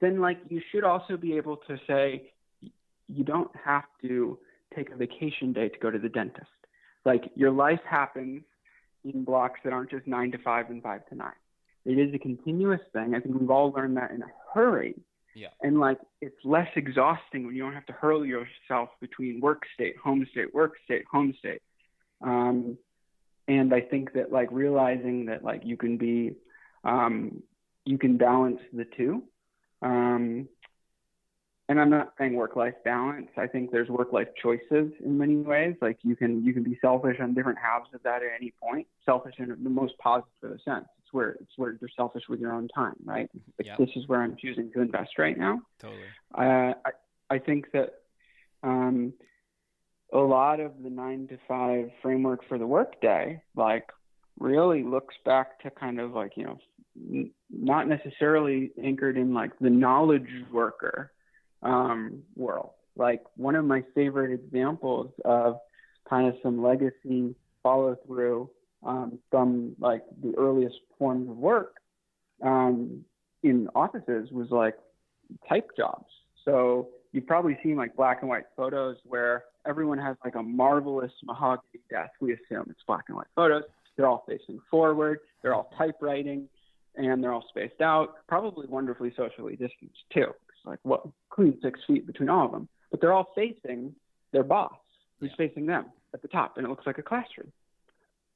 [0.00, 2.32] then like you should also be able to say
[3.08, 4.38] you don't have to
[4.74, 6.46] take a vacation day to go to the dentist.
[7.04, 8.42] Like your life happens
[9.04, 11.32] in blocks that aren't just nine to five and five to nine.
[11.84, 13.14] It is a continuous thing.
[13.14, 14.94] I think we've all learned that in a hurry.
[15.34, 15.48] Yeah.
[15.62, 19.96] And like it's less exhausting when you don't have to hurl yourself between work state,
[19.96, 21.60] home state, work state, home state.
[22.22, 22.78] Um,
[23.48, 26.36] and I think that like realizing that like you can be
[26.84, 27.42] um,
[27.84, 29.24] you can balance the two.
[29.82, 30.48] Um,
[31.68, 33.28] and I'm not saying work-life balance.
[33.36, 35.76] I think there's work-life choices in many ways.
[35.80, 38.86] Like you can you can be selfish on different halves of that at any point.
[39.04, 40.86] Selfish in the most positive sense.
[41.02, 43.30] It's where it's where you're selfish with your own time, right?
[43.58, 43.78] Like yep.
[43.78, 45.62] this is where I'm choosing to invest right now.
[45.78, 46.00] Totally.
[46.34, 46.90] Uh, I
[47.30, 47.94] I think that
[48.62, 49.14] um,
[50.12, 53.90] a lot of the nine to five framework for the workday, like
[54.38, 56.58] really looks back to kind of like, you know,
[57.10, 61.12] n- not necessarily anchored in like the knowledge worker
[61.64, 62.70] um, world.
[62.96, 65.58] Like one of my favorite examples of
[66.08, 68.50] kind of some legacy follow through
[68.84, 71.76] um, from like the earliest forms of work
[72.42, 73.04] um,
[73.42, 74.76] in offices was like
[75.48, 76.06] type jobs.
[76.44, 81.12] So you've probably seen like black and white photos where everyone has like a marvelous
[81.24, 82.10] mahogany desk.
[82.20, 83.62] We assume it's black and white photos.
[83.96, 85.20] They're all facing forward.
[85.42, 86.48] They're all typewriting,
[86.96, 88.26] and they're all spaced out.
[88.28, 90.26] Probably wonderfully socially distanced too.
[90.64, 92.68] Like what clean six feet between all of them.
[92.90, 93.94] But they're all facing
[94.32, 94.74] their boss,
[95.20, 95.46] who's yeah.
[95.46, 97.52] facing them at the top, and it looks like a classroom.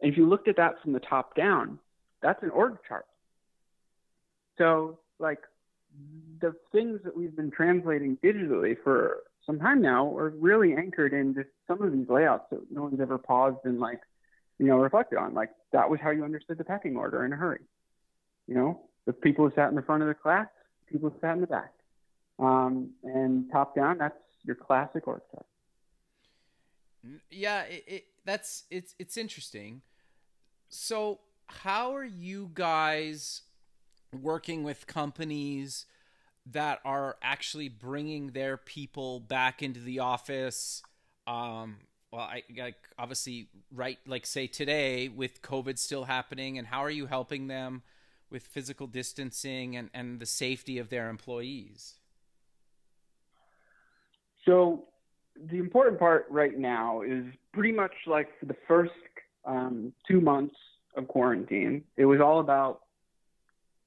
[0.01, 1.79] And if you looked at that from the top down,
[2.23, 3.07] that's an org chart.
[4.59, 5.41] So like
[6.41, 11.35] the things that we've been translating digitally for some time now are really anchored in
[11.35, 14.01] just some of these layouts that no one's ever paused and like,
[14.59, 15.35] you know, reflected on.
[15.35, 17.63] Like that was how you understood the pecking order in a hurry.
[18.47, 20.49] You know, the people who sat in the front of the class,
[20.91, 21.73] people who sat in the back.
[22.39, 25.23] Um, and top down, that's your classic chart.
[27.31, 29.83] Yeah, it, it, that's it's it's interesting.
[30.69, 33.43] So, how are you guys
[34.13, 35.87] working with companies
[36.53, 40.83] that are actually bringing their people back into the office.
[41.27, 41.77] Um,
[42.11, 46.91] well, I, I obviously right, like say today with COVID still happening, and how are
[46.91, 47.83] you helping them
[48.31, 51.95] with physical distancing and, and the safety of their employees?
[54.49, 54.85] So
[55.51, 58.91] the important part right now is pretty much like the first
[59.45, 60.57] um, two months
[60.97, 62.81] of quarantine, it was all about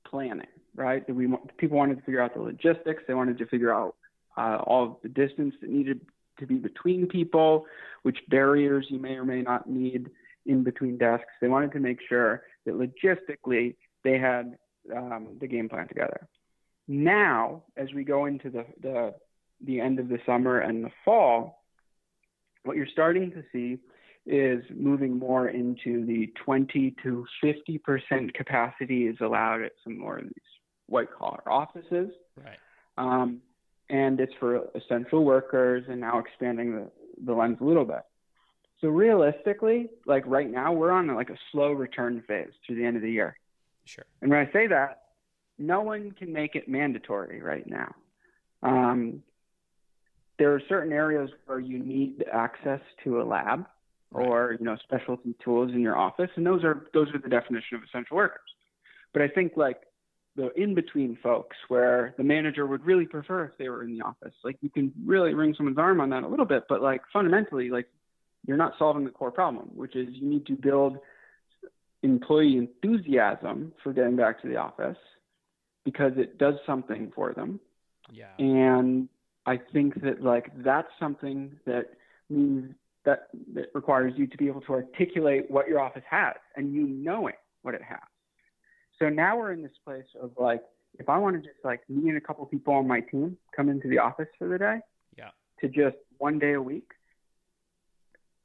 [0.06, 1.08] planning right?
[1.13, 3.04] We people wanted to figure out the logistics.
[3.08, 3.95] They wanted to figure out
[4.38, 6.02] uh, all the distance that needed
[6.39, 7.65] to be between people,
[8.04, 10.10] which barriers you may or may not need
[10.45, 11.30] in between desks.
[11.39, 14.58] They wanted to make sure that logistically they had
[14.95, 16.28] um, the game plan together.
[16.88, 19.13] now, as we go into the, the
[19.65, 21.63] the end of the summer and the fall,
[22.63, 23.80] what you're starting to see
[24.26, 30.17] is moving more into the 20 to 50 percent capacity is allowed at some more
[30.17, 30.34] of these
[30.88, 32.12] white collar offices.
[32.38, 32.58] Right.
[32.97, 33.41] Um,
[33.89, 36.91] and it's for essential workers and now expanding the,
[37.26, 38.04] the lens a little bit.
[38.80, 42.95] So realistically, like right now, we're on like a slow return phase through the end
[42.95, 43.38] of the year.
[43.86, 44.06] Sure.
[44.21, 45.02] And when I say that,
[45.58, 47.93] no one can make it mandatory right now.
[48.63, 49.24] Um,
[50.41, 53.67] there are certain areas where you need access to a lab
[54.12, 54.27] right.
[54.27, 57.77] or you know specialty tools in your office, and those are those are the definition
[57.77, 58.49] of essential workers.
[59.13, 59.82] But I think like
[60.36, 64.04] the in between folks where the manager would really prefer if they were in the
[64.04, 64.34] office.
[64.43, 67.69] Like you can really wring someone's arm on that a little bit, but like fundamentally,
[67.69, 67.86] like
[68.47, 70.97] you're not solving the core problem, which is you need to build
[72.01, 74.97] employee enthusiasm for getting back to the office
[75.86, 77.60] because it does something for them.
[78.12, 78.34] Yeah.
[78.39, 79.08] And
[79.45, 81.88] I think that like that's something that
[82.30, 82.73] means
[83.06, 86.88] that that requires you to be able to articulate what your office has and you
[86.88, 87.99] knowing what it has.
[88.99, 90.62] So now we're in this place of like
[90.99, 93.69] if I want to just like me and a couple people on my team come
[93.69, 94.80] into the office for the day,
[95.17, 95.30] yeah,
[95.62, 96.89] to just one day a week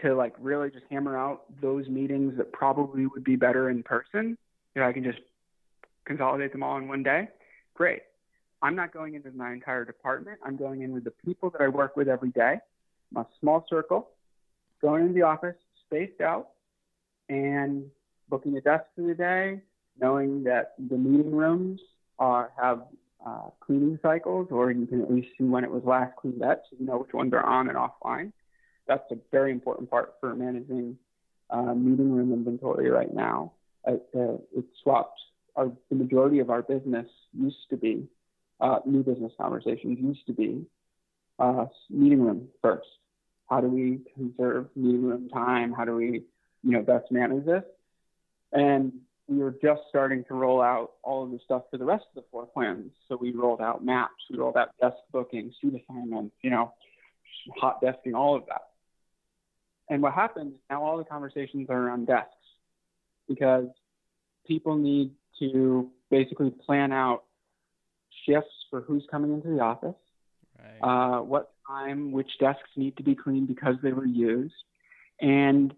[0.02, 4.37] to like really just hammer out those meetings that probably would be better in person.
[4.74, 5.18] If I can just
[6.04, 7.28] consolidate them all in one day,
[7.74, 8.02] great.
[8.62, 10.38] I'm not going into my entire department.
[10.44, 12.58] I'm going in with the people that I work with every day,
[13.12, 14.10] my small circle,
[14.80, 16.50] going into the office, spaced out,
[17.28, 17.84] and
[18.28, 19.60] booking a desk for the day,
[20.00, 21.80] knowing that the meeting rooms
[22.18, 22.82] are, have
[23.24, 26.62] uh, cleaning cycles, or you can at least see when it was last cleaned up,
[26.70, 28.32] so you know which ones are on and offline.
[28.86, 30.96] That's a very important part for managing
[31.50, 33.52] uh, meeting room inventory right now.
[33.86, 35.20] Uh, uh it swapped
[35.56, 38.06] our, the majority of our business used to be
[38.60, 40.66] uh, new business conversations used to be
[41.38, 42.88] uh, meeting room first.
[43.48, 45.72] How do we conserve meeting room time?
[45.72, 46.24] How do we,
[46.62, 47.62] you know, best manage this?
[48.52, 48.92] And
[49.28, 52.22] we were just starting to roll out all of the stuff for the rest of
[52.22, 52.92] the floor plans.
[53.08, 56.72] So we rolled out maps, we rolled out desk booking, seat assignments, you know,
[57.56, 58.62] hot desking, all of that.
[59.88, 62.30] And what happens now, all the conversations are around desks
[63.28, 63.66] because
[64.46, 67.24] people need to basically plan out
[68.26, 69.94] shifts for who's coming into the office,
[70.58, 71.18] right.
[71.18, 74.54] uh, what time, which desks need to be cleaned because they were used,
[75.20, 75.74] and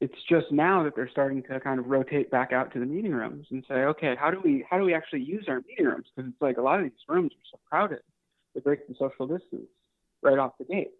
[0.00, 3.12] it's just now that they're starting to kind of rotate back out to the meeting
[3.12, 6.06] rooms and say, okay, how do we how do we actually use our meeting rooms?
[6.14, 8.00] Because it's like a lot of these rooms are so crowded,
[8.54, 9.68] they break the social distance
[10.22, 10.90] right off the gate.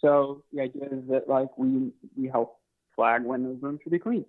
[0.00, 2.58] So the idea is that like we we help
[2.94, 4.26] flag when those rooms should be cleaned.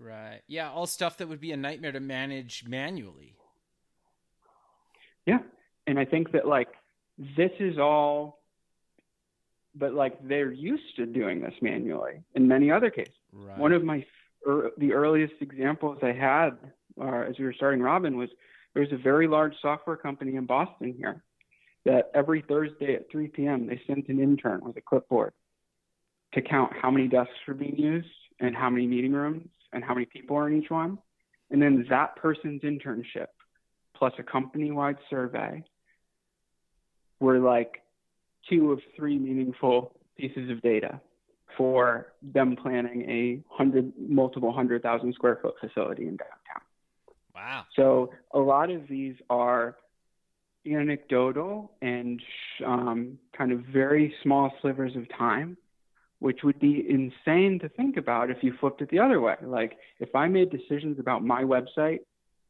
[0.00, 0.40] Right.
[0.46, 3.34] Yeah, all stuff that would be a nightmare to manage manually.
[5.26, 5.38] Yeah.
[5.86, 6.68] And I think that like
[7.18, 8.38] this is all
[9.74, 13.14] but like they're used to doing this manually in many other cases.
[13.32, 13.58] Right.
[13.58, 14.04] One of my
[14.46, 16.50] er, the earliest examples I had
[17.00, 18.30] uh, as we were starting Robin was
[18.74, 21.22] there was a very large software company in Boston here
[21.84, 23.66] that every Thursday at 3 p.m.
[23.66, 25.32] they sent an intern with a clipboard
[26.34, 28.08] to count how many desks were being used
[28.40, 30.98] and how many meeting rooms and how many people are in each one.
[31.50, 33.28] And then that person's internship
[33.96, 35.62] plus a company wide survey
[37.20, 37.82] were like
[38.48, 41.00] two of three meaningful pieces of data
[41.56, 46.62] for them planning a hundred multiple hundred thousand square foot facility in downtown.
[47.34, 47.64] Wow.
[47.74, 49.76] So a lot of these are
[50.66, 52.20] anecdotal and
[52.64, 55.56] um, kind of very small slivers of time
[56.20, 59.36] which would be insane to think about if you flipped it the other way.
[59.42, 62.00] Like if I made decisions about my website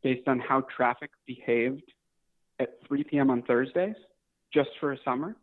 [0.03, 1.93] based on how traffic behaved
[2.59, 3.31] at 3 p.m.
[3.31, 3.97] on Thursdays
[4.53, 5.37] just for a summer,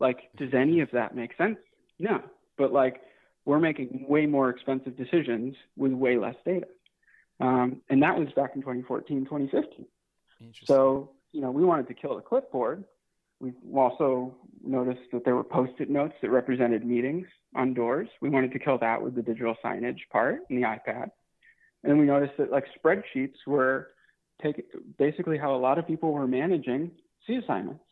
[0.00, 1.58] like does any of that make sense?
[1.98, 2.22] No.
[2.56, 3.00] But like
[3.44, 6.66] we're making way more expensive decisions with way less data.
[7.40, 9.86] Um, and that was back in 2014, 2015.
[10.64, 12.84] So, you know, we wanted to kill the clipboard
[13.40, 14.34] we also
[14.64, 18.08] noticed that there were post-it notes that represented meetings on doors.
[18.20, 21.10] We wanted to kill that with the digital signage part in the iPad.
[21.82, 23.90] And then we noticed that like spreadsheets were
[24.42, 24.64] take,
[24.98, 26.90] basically how a lot of people were managing
[27.26, 27.84] C assignments.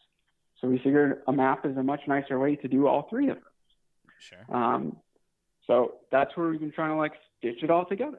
[0.61, 3.37] So we figured a map is a much nicer way to do all three of
[3.37, 3.45] them.
[4.19, 4.57] Sure.
[4.57, 4.97] Um,
[5.67, 8.19] so that's where we've been trying to like stitch it all together.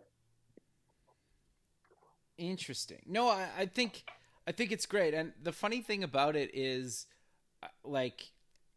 [2.37, 3.01] Interesting.
[3.07, 4.05] No, I, I think
[4.45, 5.13] I think it's great.
[5.13, 7.07] And the funny thing about it is
[7.89, 8.31] like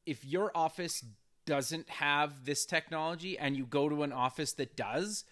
[0.07, 1.05] if your office
[1.47, 5.25] doesn't have this technology and you go to an office that does,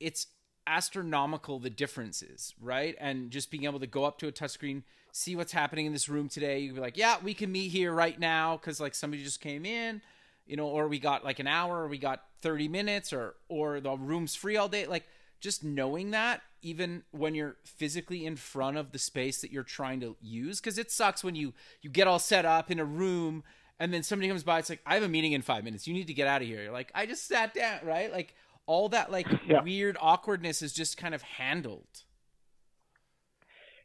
[0.00, 0.26] it's
[0.66, 2.94] astronomical the differences, right?
[3.00, 6.08] And just being able to go up to a touchscreen, see what's happening in this
[6.08, 6.60] room today.
[6.60, 9.64] You'd be like, yeah, we can meet here right now because like somebody just came
[9.64, 10.02] in,
[10.46, 13.80] you know, or we got like an hour, or we got 30 minutes, or or
[13.80, 14.86] the room's free all day.
[14.86, 15.06] Like
[15.40, 20.00] just knowing that, even when you're physically in front of the space that you're trying
[20.00, 23.44] to use, because it sucks when you you get all set up in a room
[23.80, 24.58] and then somebody comes by.
[24.58, 25.86] It's like I have a meeting in five minutes.
[25.86, 26.62] You need to get out of here.
[26.62, 28.12] You're like I just sat down, right?
[28.12, 28.34] Like
[28.66, 29.62] all that like yeah.
[29.62, 32.04] weird awkwardness is just kind of handled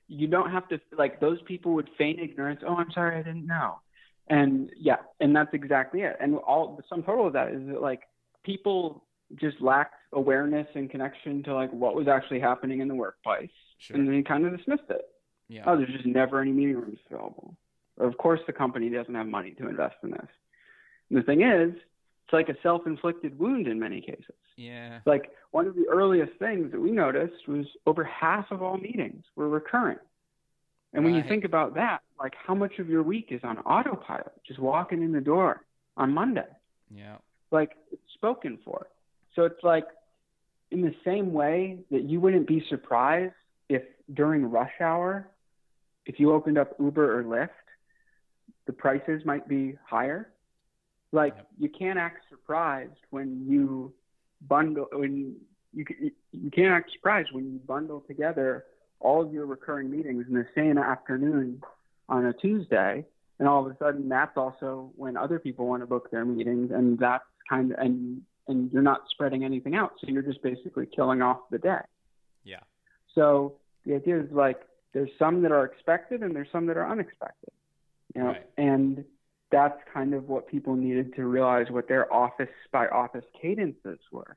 [0.08, 3.48] you don't have to like those people would feign ignorance oh i'm sorry i didn't
[3.48, 3.80] know
[4.28, 7.82] and yeah and that's exactly it and all the sum total of that is that
[7.82, 8.02] like
[8.44, 9.04] people
[9.36, 13.50] just lacked awareness and connection to like what was actually happening in the workplace
[13.80, 13.98] sure.
[13.98, 15.10] and they kind of dismissed it
[15.48, 15.64] yeah.
[15.66, 17.56] oh there's just never any meeting rooms available
[18.00, 20.28] of course the company doesn't have money to invest in this
[21.10, 21.74] and the thing is
[22.26, 24.36] it's like a self-inflicted wound in many cases.
[24.56, 25.00] Yeah.
[25.06, 29.24] Like one of the earliest things that we noticed was over half of all meetings
[29.36, 29.98] were recurring.
[30.94, 34.32] And when you think about that, like how much of your week is on autopilot,
[34.46, 35.66] just walking in the door
[35.98, 36.46] on Monday?
[36.96, 37.18] Yeah.
[37.50, 38.88] Like it's spoken for.
[39.36, 39.86] So it's like
[40.74, 43.34] in the same way that you wouldn't be surprised
[43.70, 45.30] if during rush hour,
[46.06, 47.50] if you opened up Uber or Lyft,
[48.66, 50.34] the prices might be higher
[51.14, 51.48] like yep.
[51.60, 53.94] you can't act surprised when you
[54.48, 55.36] bundle when
[55.74, 55.86] you
[56.32, 58.66] you can't act surprised when you bundle together
[59.00, 61.62] all of your recurring meetings in the same afternoon
[62.10, 63.06] on a Tuesday,
[63.40, 66.72] and all of a sudden that's also when other people want to book their meetings,
[66.72, 70.88] and that's kind of and and you're not spreading anything out, so you're just basically
[70.96, 71.80] killing off the day.
[72.44, 72.60] Yeah.
[73.16, 73.54] So
[73.86, 74.62] the idea is like
[74.94, 77.52] there's some that are expected and there's some that are unexpected.
[78.16, 78.46] You know, right.
[78.58, 79.06] and
[79.52, 84.36] that's kind of what people needed to realize what their office by office cadences were.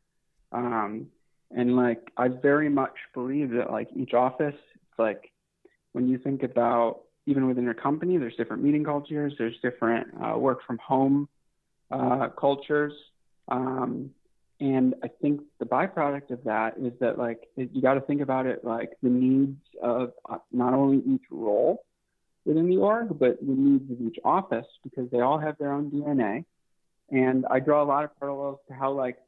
[0.52, 1.06] Um,
[1.50, 5.32] and like, I very much believe that like each office, it's like
[5.92, 10.38] when you think about even within your company, there's different meeting cultures, there's different uh,
[10.38, 11.28] work from home
[11.90, 12.92] uh, cultures.
[13.48, 14.10] Um,
[14.60, 18.22] and I think the byproduct of that is that like it, you got to think
[18.22, 21.84] about it like the needs of uh, not only each role,
[22.46, 25.90] within the org, but the needs of each office because they all have their own
[25.90, 26.44] DNA.
[27.10, 29.18] And I draw a lot of parallels to how like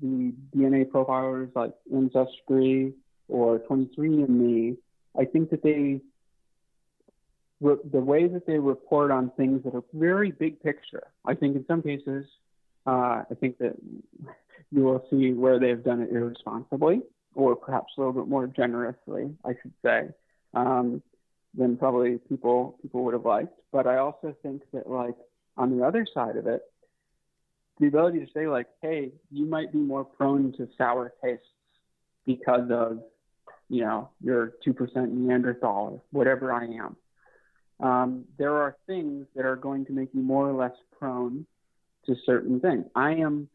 [0.00, 2.92] the DNA profilers like Ancestry
[3.28, 4.76] or 23andMe,
[5.18, 6.00] I think that they
[7.60, 11.04] the way that they report on things that are very big picture.
[11.24, 12.26] I think in some cases,
[12.86, 13.76] uh, I think that
[14.70, 17.02] you will see where they've done it irresponsibly,
[17.34, 20.08] or perhaps a little bit more generously, I should say.
[20.52, 21.02] Um,
[21.56, 23.58] than probably people people would have liked.
[23.72, 25.14] But I also think that like
[25.56, 26.62] on the other side of it,
[27.80, 31.44] the ability to say like, hey, you might be more prone to sour tastes
[32.26, 33.00] because of
[33.68, 36.96] you know your two percent Neanderthal or whatever I am.
[37.80, 41.46] Um, there are things that are going to make you more or less prone
[42.06, 42.84] to certain things.
[42.94, 43.48] I am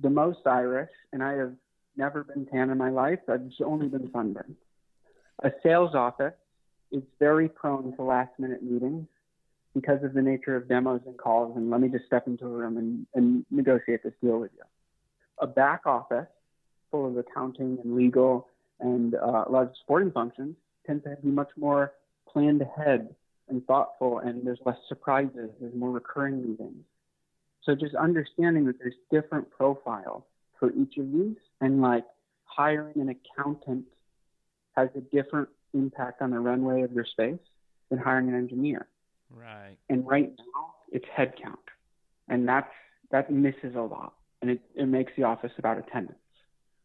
[0.00, 1.52] the most Irish, and I have
[1.96, 3.18] never been tan in my life.
[3.28, 4.56] I've only been sunburned.
[5.42, 6.34] A sales office
[6.90, 9.06] is very prone to last minute meetings
[9.74, 12.48] because of the nature of demos and calls and let me just step into a
[12.48, 14.62] room and, and negotiate this deal with you.
[15.40, 16.26] A back office
[16.90, 18.48] full of accounting and legal
[18.80, 21.92] and uh, a lot of supporting functions tends to be much more
[22.30, 23.14] planned ahead
[23.48, 26.84] and thoughtful and there's less surprises, there's more recurring meetings.
[27.64, 30.24] So just understanding that there's different profiles
[30.58, 32.04] for each of these and like
[32.44, 33.84] hiring an accountant
[34.76, 37.38] has a different impact on the runway of your space
[37.90, 38.86] than hiring an engineer.
[39.30, 39.76] Right.
[39.88, 41.56] And right now, it's headcount,
[42.28, 42.70] and that's
[43.10, 46.18] that misses a lot, and it it makes the office about attendance,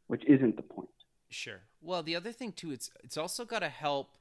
[0.08, 0.90] which isn't the point.
[1.30, 1.62] Sure.
[1.82, 4.18] Well, the other thing too, it's it's also got to help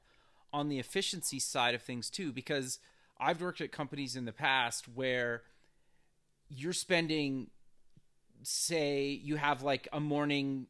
[0.51, 2.79] on the efficiency side of things too, because
[3.17, 5.43] I've worked at companies in the past where
[6.49, 7.49] you're spending
[8.43, 10.67] say you have like a morning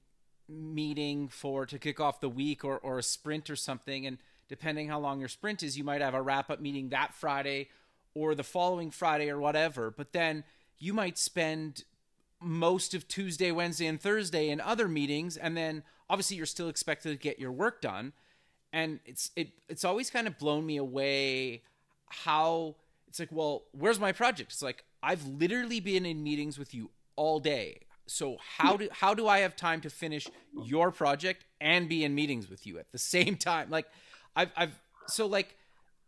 [0.50, 4.18] meeting for to kick off the week or, or a sprint or something and
[4.48, 7.68] depending how long your sprint is you might have a wrap up meeting that friday
[8.14, 9.92] or the following friday or whatever.
[9.92, 10.44] But then
[10.80, 11.84] you might spend
[12.40, 17.10] most of tuesday wednesday and thursday in other meetings and then obviously you're still expected
[17.10, 18.14] to get your work done.
[18.72, 21.64] And it's it it's always kind of blown me away
[22.08, 22.76] how
[23.08, 24.52] it's like well where's my project?
[24.54, 29.14] It's like i've literally been in meetings with you all day so how do how
[29.14, 30.28] do I have time to finish
[30.64, 33.70] your project and be in meetings with you at the same time?
[33.70, 33.88] Like
[34.36, 35.56] I've I've so like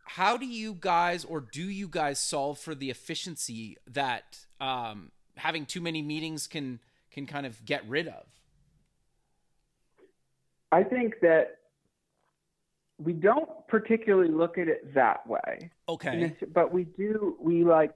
[0.06, 5.66] how do you guys or do you guys solve for the efficiency that um, having
[5.66, 6.80] too many meetings can
[7.12, 8.26] can kind of get rid of?
[10.72, 11.58] I think that
[12.98, 15.72] we don't particularly look at it that way.
[15.88, 16.36] Okay.
[16.54, 17.94] But we do, we like,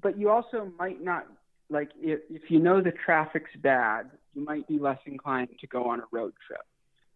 [0.00, 1.26] but you also might not,
[1.70, 5.84] like, if, if you know the traffic's bad, you might be less inclined to go
[5.84, 6.60] on a road trip.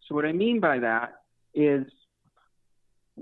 [0.07, 1.21] So, what I mean by that
[1.53, 1.85] is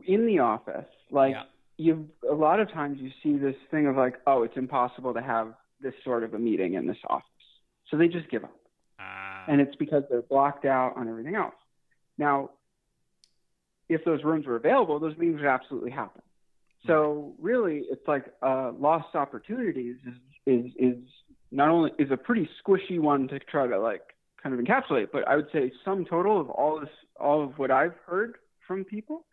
[0.05, 1.43] in the office, like, yeah.
[1.77, 5.21] you a lot of times you see this thing of like, oh, it's impossible to
[5.21, 7.25] have this sort of a meeting in this office.
[7.89, 8.55] So they just give up.
[8.99, 11.55] Uh, and it's because they're blocked out on everything else.
[12.17, 12.51] Now,
[13.87, 16.21] if those rooms were available, those meetings would absolutely happen.
[16.87, 20.13] So really, it's like uh, lost opportunities is,
[20.45, 21.03] is is
[21.51, 24.01] not only is a pretty squishy one to try to like
[24.41, 27.71] kind of encapsulate, but I would say sum total of all this, all of what
[27.71, 29.25] I've heard from people,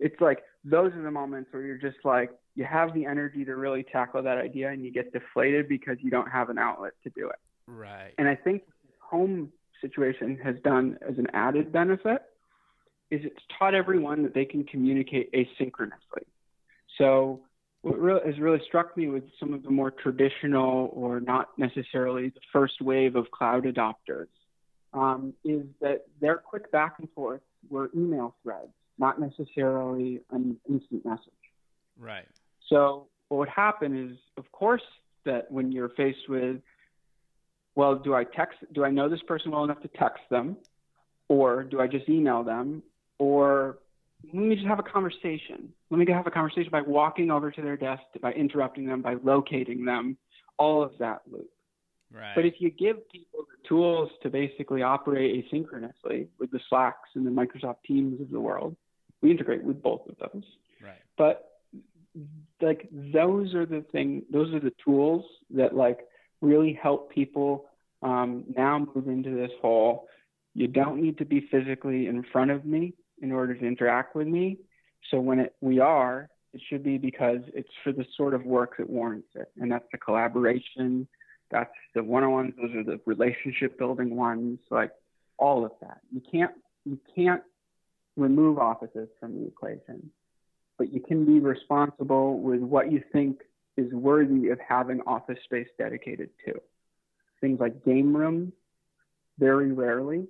[0.00, 3.54] it's like those are the moments where you're just like you have the energy to
[3.54, 7.10] really tackle that idea, and you get deflated because you don't have an outlet to
[7.10, 7.38] do it.
[7.66, 8.12] Right.
[8.18, 8.62] And I think
[8.98, 12.22] home situation has done as an added benefit
[13.10, 16.24] is it's taught everyone that they can communicate asynchronously.
[16.98, 17.40] So
[17.82, 22.28] what really has really struck me with some of the more traditional or not necessarily
[22.28, 24.28] the first wave of cloud adopters
[24.94, 31.04] um, is that their quick back and forth were email threads, not necessarily an instant
[31.04, 31.32] message.
[31.98, 32.26] Right.
[32.68, 34.82] So what would happen is, of course,
[35.24, 36.56] that when you're faced with,
[37.74, 38.58] well, do I text?
[38.72, 40.56] Do I know this person well enough to text them,
[41.28, 42.82] or do I just email them,
[43.18, 43.78] or
[44.32, 45.72] let me just have a conversation.
[45.90, 49.14] Let me have a conversation by walking over to their desk, by interrupting them, by
[49.22, 50.16] locating them,
[50.58, 51.50] all of that loop.
[52.14, 52.34] Right.
[52.34, 57.26] But if you give people the tools to basically operate asynchronously with the Slacks and
[57.26, 58.76] the Microsoft Teams of the world,
[59.22, 60.44] we integrate with both of those.
[60.82, 61.00] Right.
[61.16, 61.48] But
[62.60, 66.00] like those are the thing, those are the tools that like
[66.40, 67.66] really help people
[68.02, 70.08] um, now move into this whole.
[70.54, 72.92] You don't need to be physically in front of me
[73.22, 74.58] in order to interact with me.
[75.10, 78.76] So when it, we are, it should be because it's for the sort of work
[78.76, 79.50] that warrants it.
[79.58, 81.08] And that's the collaboration,
[81.50, 84.90] that's the one-on-ones, those are the relationship building ones, like
[85.38, 86.00] all of that.
[86.12, 86.52] You can't
[86.84, 87.42] you can't
[88.16, 90.10] remove offices from the equation,
[90.76, 93.40] but you can be responsible with what you think
[93.76, 96.54] is worthy of having office space dedicated to.
[97.40, 98.52] Things like game rooms,
[99.38, 100.26] very rarely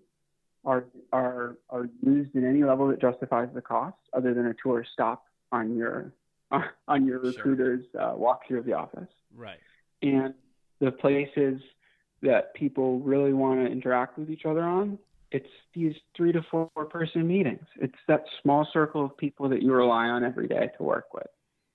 [0.64, 4.84] are are are used in any level that justifies the cost, other than a tour
[4.92, 6.12] stop on your
[6.88, 8.00] on your recruiter's sure.
[8.00, 9.08] uh, walkthrough of the office.
[9.34, 9.58] Right.
[10.02, 10.34] And
[10.80, 11.60] the places
[12.22, 14.98] that people really want to interact with each other on,
[15.30, 17.66] it's these three to four person meetings.
[17.80, 21.28] It's that small circle of people that you rely on every day to work with,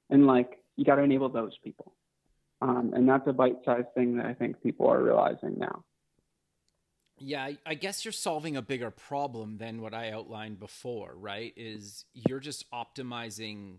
[0.09, 1.93] and like you got to enable those people.
[2.59, 5.83] Um, and that's a bite-sized thing that I think people are realizing now.
[7.19, 11.51] Yeah, I guess you're solving a bigger problem than what I outlined before, right?
[11.57, 13.77] Is you're just optimizing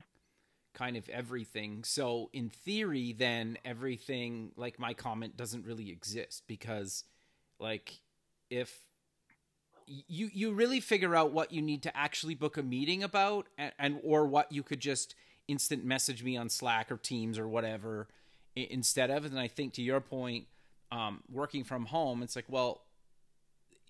[0.75, 1.85] kind of everything.
[1.85, 7.05] So, in theory, then everything, like my comment, doesn't really exist because,
[7.61, 8.01] like,
[8.51, 8.81] if
[9.87, 13.73] you you really figure out what you need to actually book a meeting about and,
[13.79, 15.15] and or what you could just
[15.47, 18.07] instant message me on slack or teams or whatever
[18.55, 20.45] instead of and i think to your point
[20.91, 22.83] um, working from home it's like well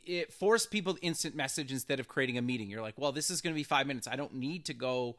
[0.09, 2.71] it forced people to instant message instead of creating a meeting.
[2.71, 4.09] You're like, well, this is going to be five minutes.
[4.09, 5.17] I don't need to go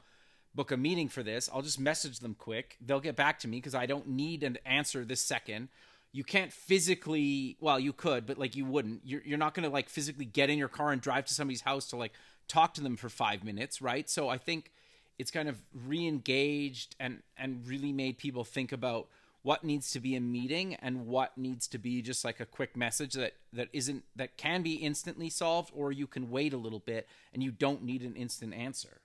[0.55, 1.47] book a meeting for this.
[1.53, 2.75] I'll just message them quick.
[2.81, 5.69] They'll get back to me because I don't need an answer this second.
[6.11, 9.01] You can't physically, well, you could, but like you wouldn't.
[9.05, 11.61] You're, you're not going to like physically get in your car and drive to somebody's
[11.61, 12.13] house to like
[12.47, 14.09] talk to them for five minutes, right?
[14.09, 14.71] So I think
[15.19, 19.07] it's kind of re-engaged and and really made people think about
[19.41, 22.75] what needs to be a meeting and what needs to be just like a quick
[22.75, 26.79] message that that isn't that can be instantly solved or you can wait a little
[26.79, 29.01] bit and you don't need an instant answer.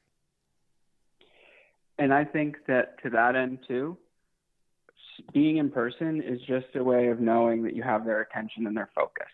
[1.98, 3.96] And i think that to that end too
[5.32, 8.76] being in person is just a way of knowing that you have their attention and
[8.76, 9.30] their focus.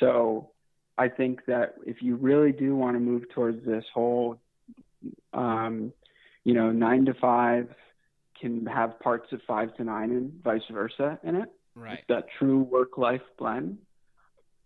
[0.00, 0.50] So
[0.98, 4.40] i think that if you really do want to move towards this whole
[5.32, 5.92] um,
[6.44, 7.68] you know nine to five
[8.40, 11.48] can have parts of five to nine and vice versa in it.
[11.74, 12.00] Right.
[12.08, 13.78] that true work life blend.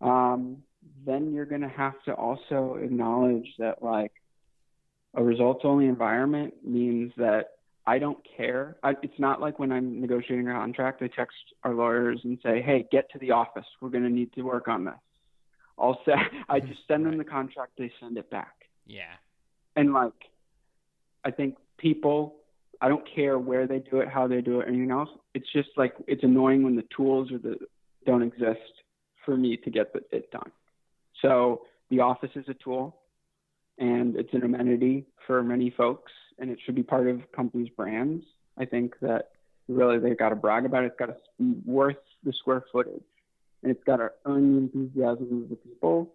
[0.00, 0.58] Um,
[1.06, 4.12] then you're going to have to also acknowledge that like
[5.14, 7.50] a results only environment means that
[7.86, 8.76] I don't care.
[8.82, 12.62] I, it's not like when I'm negotiating a contract, I text our lawyers and say,
[12.62, 13.66] "Hey, get to the office.
[13.80, 14.94] We're going to need to work on this."
[15.78, 16.12] I'll say,
[16.48, 17.10] I just send right.
[17.10, 17.72] them the contract.
[17.78, 18.54] They send it back.
[18.86, 19.14] Yeah.
[19.76, 20.12] And like,
[21.24, 22.36] I think people
[22.80, 25.08] I don't care where they do it, how they do it, or anything else.
[25.34, 27.56] It's just like it's annoying when the tools or the
[28.06, 28.60] don't exist
[29.24, 30.50] for me to get it done.
[31.22, 32.96] So the office is a tool
[33.78, 38.24] and it's an amenity for many folks and it should be part of companies' brands.
[38.58, 39.30] I think that
[39.68, 40.88] really they've got to brag about it.
[40.88, 43.02] It's got to be worth the square footage
[43.62, 46.12] and it's got to earn the enthusiasm of the people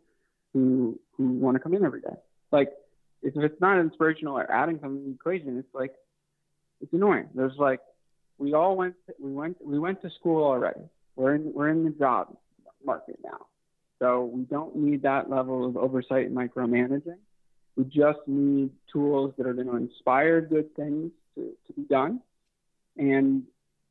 [0.54, 2.16] who who want to come in every day.
[2.52, 2.70] Like
[3.22, 5.94] if it's not inspirational or adding something to equation, it's like
[6.82, 7.30] it's annoying.
[7.34, 7.82] There's like
[8.38, 10.82] we all went we went we went to school already.
[11.16, 12.36] We're in we're in the job
[12.86, 13.46] market now.
[14.00, 17.18] So we don't need that level of oversight and micromanaging.
[17.76, 22.22] We just need tools that are going to inspire good things to, to be done
[22.98, 23.44] and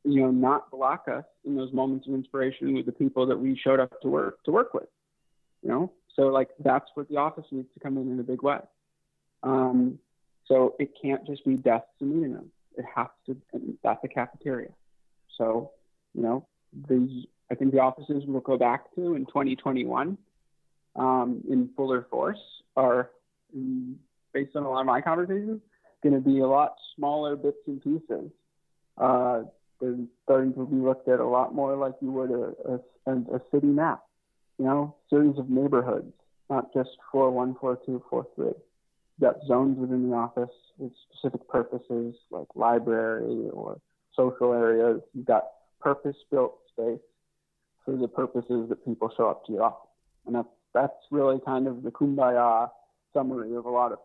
[0.03, 3.59] you know not block us in those moments of inspiration with the people that we
[3.63, 4.87] showed up to work to work with.
[5.61, 8.41] You know, so like that's what the office needs to come in in a big
[8.41, 8.59] way.
[9.43, 9.99] Um,
[10.47, 12.51] so it can't just be desks and meeting rooms.
[12.77, 13.35] It has to.
[13.83, 14.69] That's a cafeteria.
[15.37, 15.71] So
[16.13, 16.47] you know,
[16.87, 20.17] the I think the offices we'll go back to in 2021
[20.95, 22.39] um, in fuller force
[22.75, 23.09] are,
[24.33, 25.61] based on a lot of my conversations,
[26.03, 28.31] going to be a lot smaller bits and pieces.
[28.97, 29.41] Uh,
[29.81, 33.41] they're starting to be looked at a lot more like you would a, a, a
[33.51, 34.03] city map,
[34.57, 36.13] you know, series of neighborhoods,
[36.49, 38.55] not just floor.
[39.19, 43.79] Got zones within the office with specific purposes like library or
[44.15, 45.01] social areas.
[45.13, 45.45] You've got
[45.81, 46.99] purpose built space
[47.83, 49.89] for the purposes that people show up to your office.
[50.25, 52.69] And that's, that's really kind of the kumbaya
[53.13, 53.99] summary of a lot of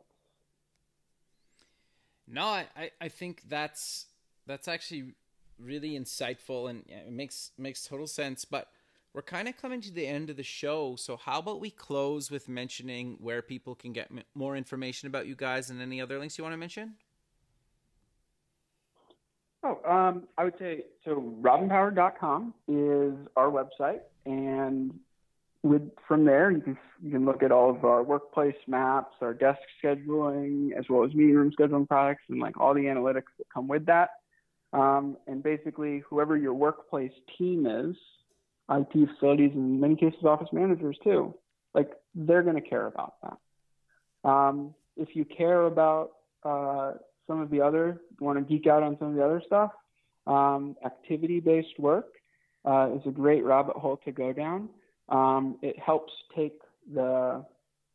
[2.27, 4.07] no I, I think that's
[4.47, 5.13] that's actually
[5.59, 8.69] really insightful and it makes makes total sense but
[9.15, 12.31] we're kind of coming to the end of the show so how about we close
[12.31, 16.37] with mentioning where people can get more information about you guys and any other links
[16.37, 16.95] you want to mention
[19.65, 21.35] Oh, um, I would say so.
[21.41, 24.93] RobinPowered.com is our website, and
[25.63, 29.33] with from there you can you can look at all of our workplace maps, our
[29.33, 33.49] desk scheduling, as well as meeting room scheduling products, and like all the analytics that
[33.53, 34.11] come with that.
[34.75, 37.97] Um, and basically, whoever your workplace team is,
[38.71, 41.35] IT facilities, and in many cases office managers too,
[41.75, 44.29] like they're going to care about that.
[44.29, 46.13] Um, if you care about
[46.45, 46.93] uh,
[47.27, 49.71] some of the other, want to geek out on some of the other stuff,
[50.27, 52.15] um, activity based work
[52.65, 54.69] uh, is a great rabbit hole to go down.
[55.09, 56.59] Um, it helps take
[56.93, 57.45] the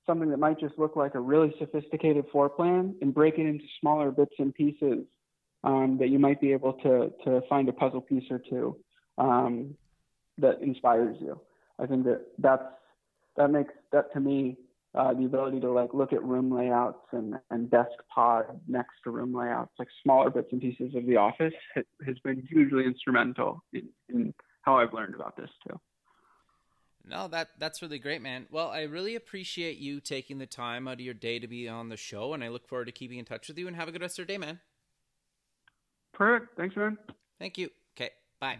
[0.06, 3.64] something that might just look like a really sophisticated floor plan and break it into
[3.80, 5.06] smaller bits and pieces
[5.64, 8.76] um, that you might be able to to find a puzzle piece or two
[9.18, 9.76] um,
[10.40, 11.40] that inspires you.
[11.80, 12.64] I think that that's
[13.38, 14.58] that makes that to me
[14.96, 19.12] uh, the ability to like look at room layouts and, and desk pod next to
[19.12, 23.88] room layouts, like smaller bits and pieces of the office, has been hugely instrumental in,
[24.10, 24.34] in
[24.64, 25.80] how I've learned about this too.
[27.08, 28.48] No, that that's really great, man.
[28.52, 31.90] Well, I really appreciate you taking the time out of your day to be on
[31.90, 33.68] the show, and I look forward to keeping in touch with you.
[33.68, 34.60] And have a good rest of your day, man.
[36.14, 36.58] Perfect.
[36.58, 36.98] Thanks, man.
[37.40, 37.70] Thank you.
[37.96, 38.12] Okay.
[38.40, 38.60] Bye.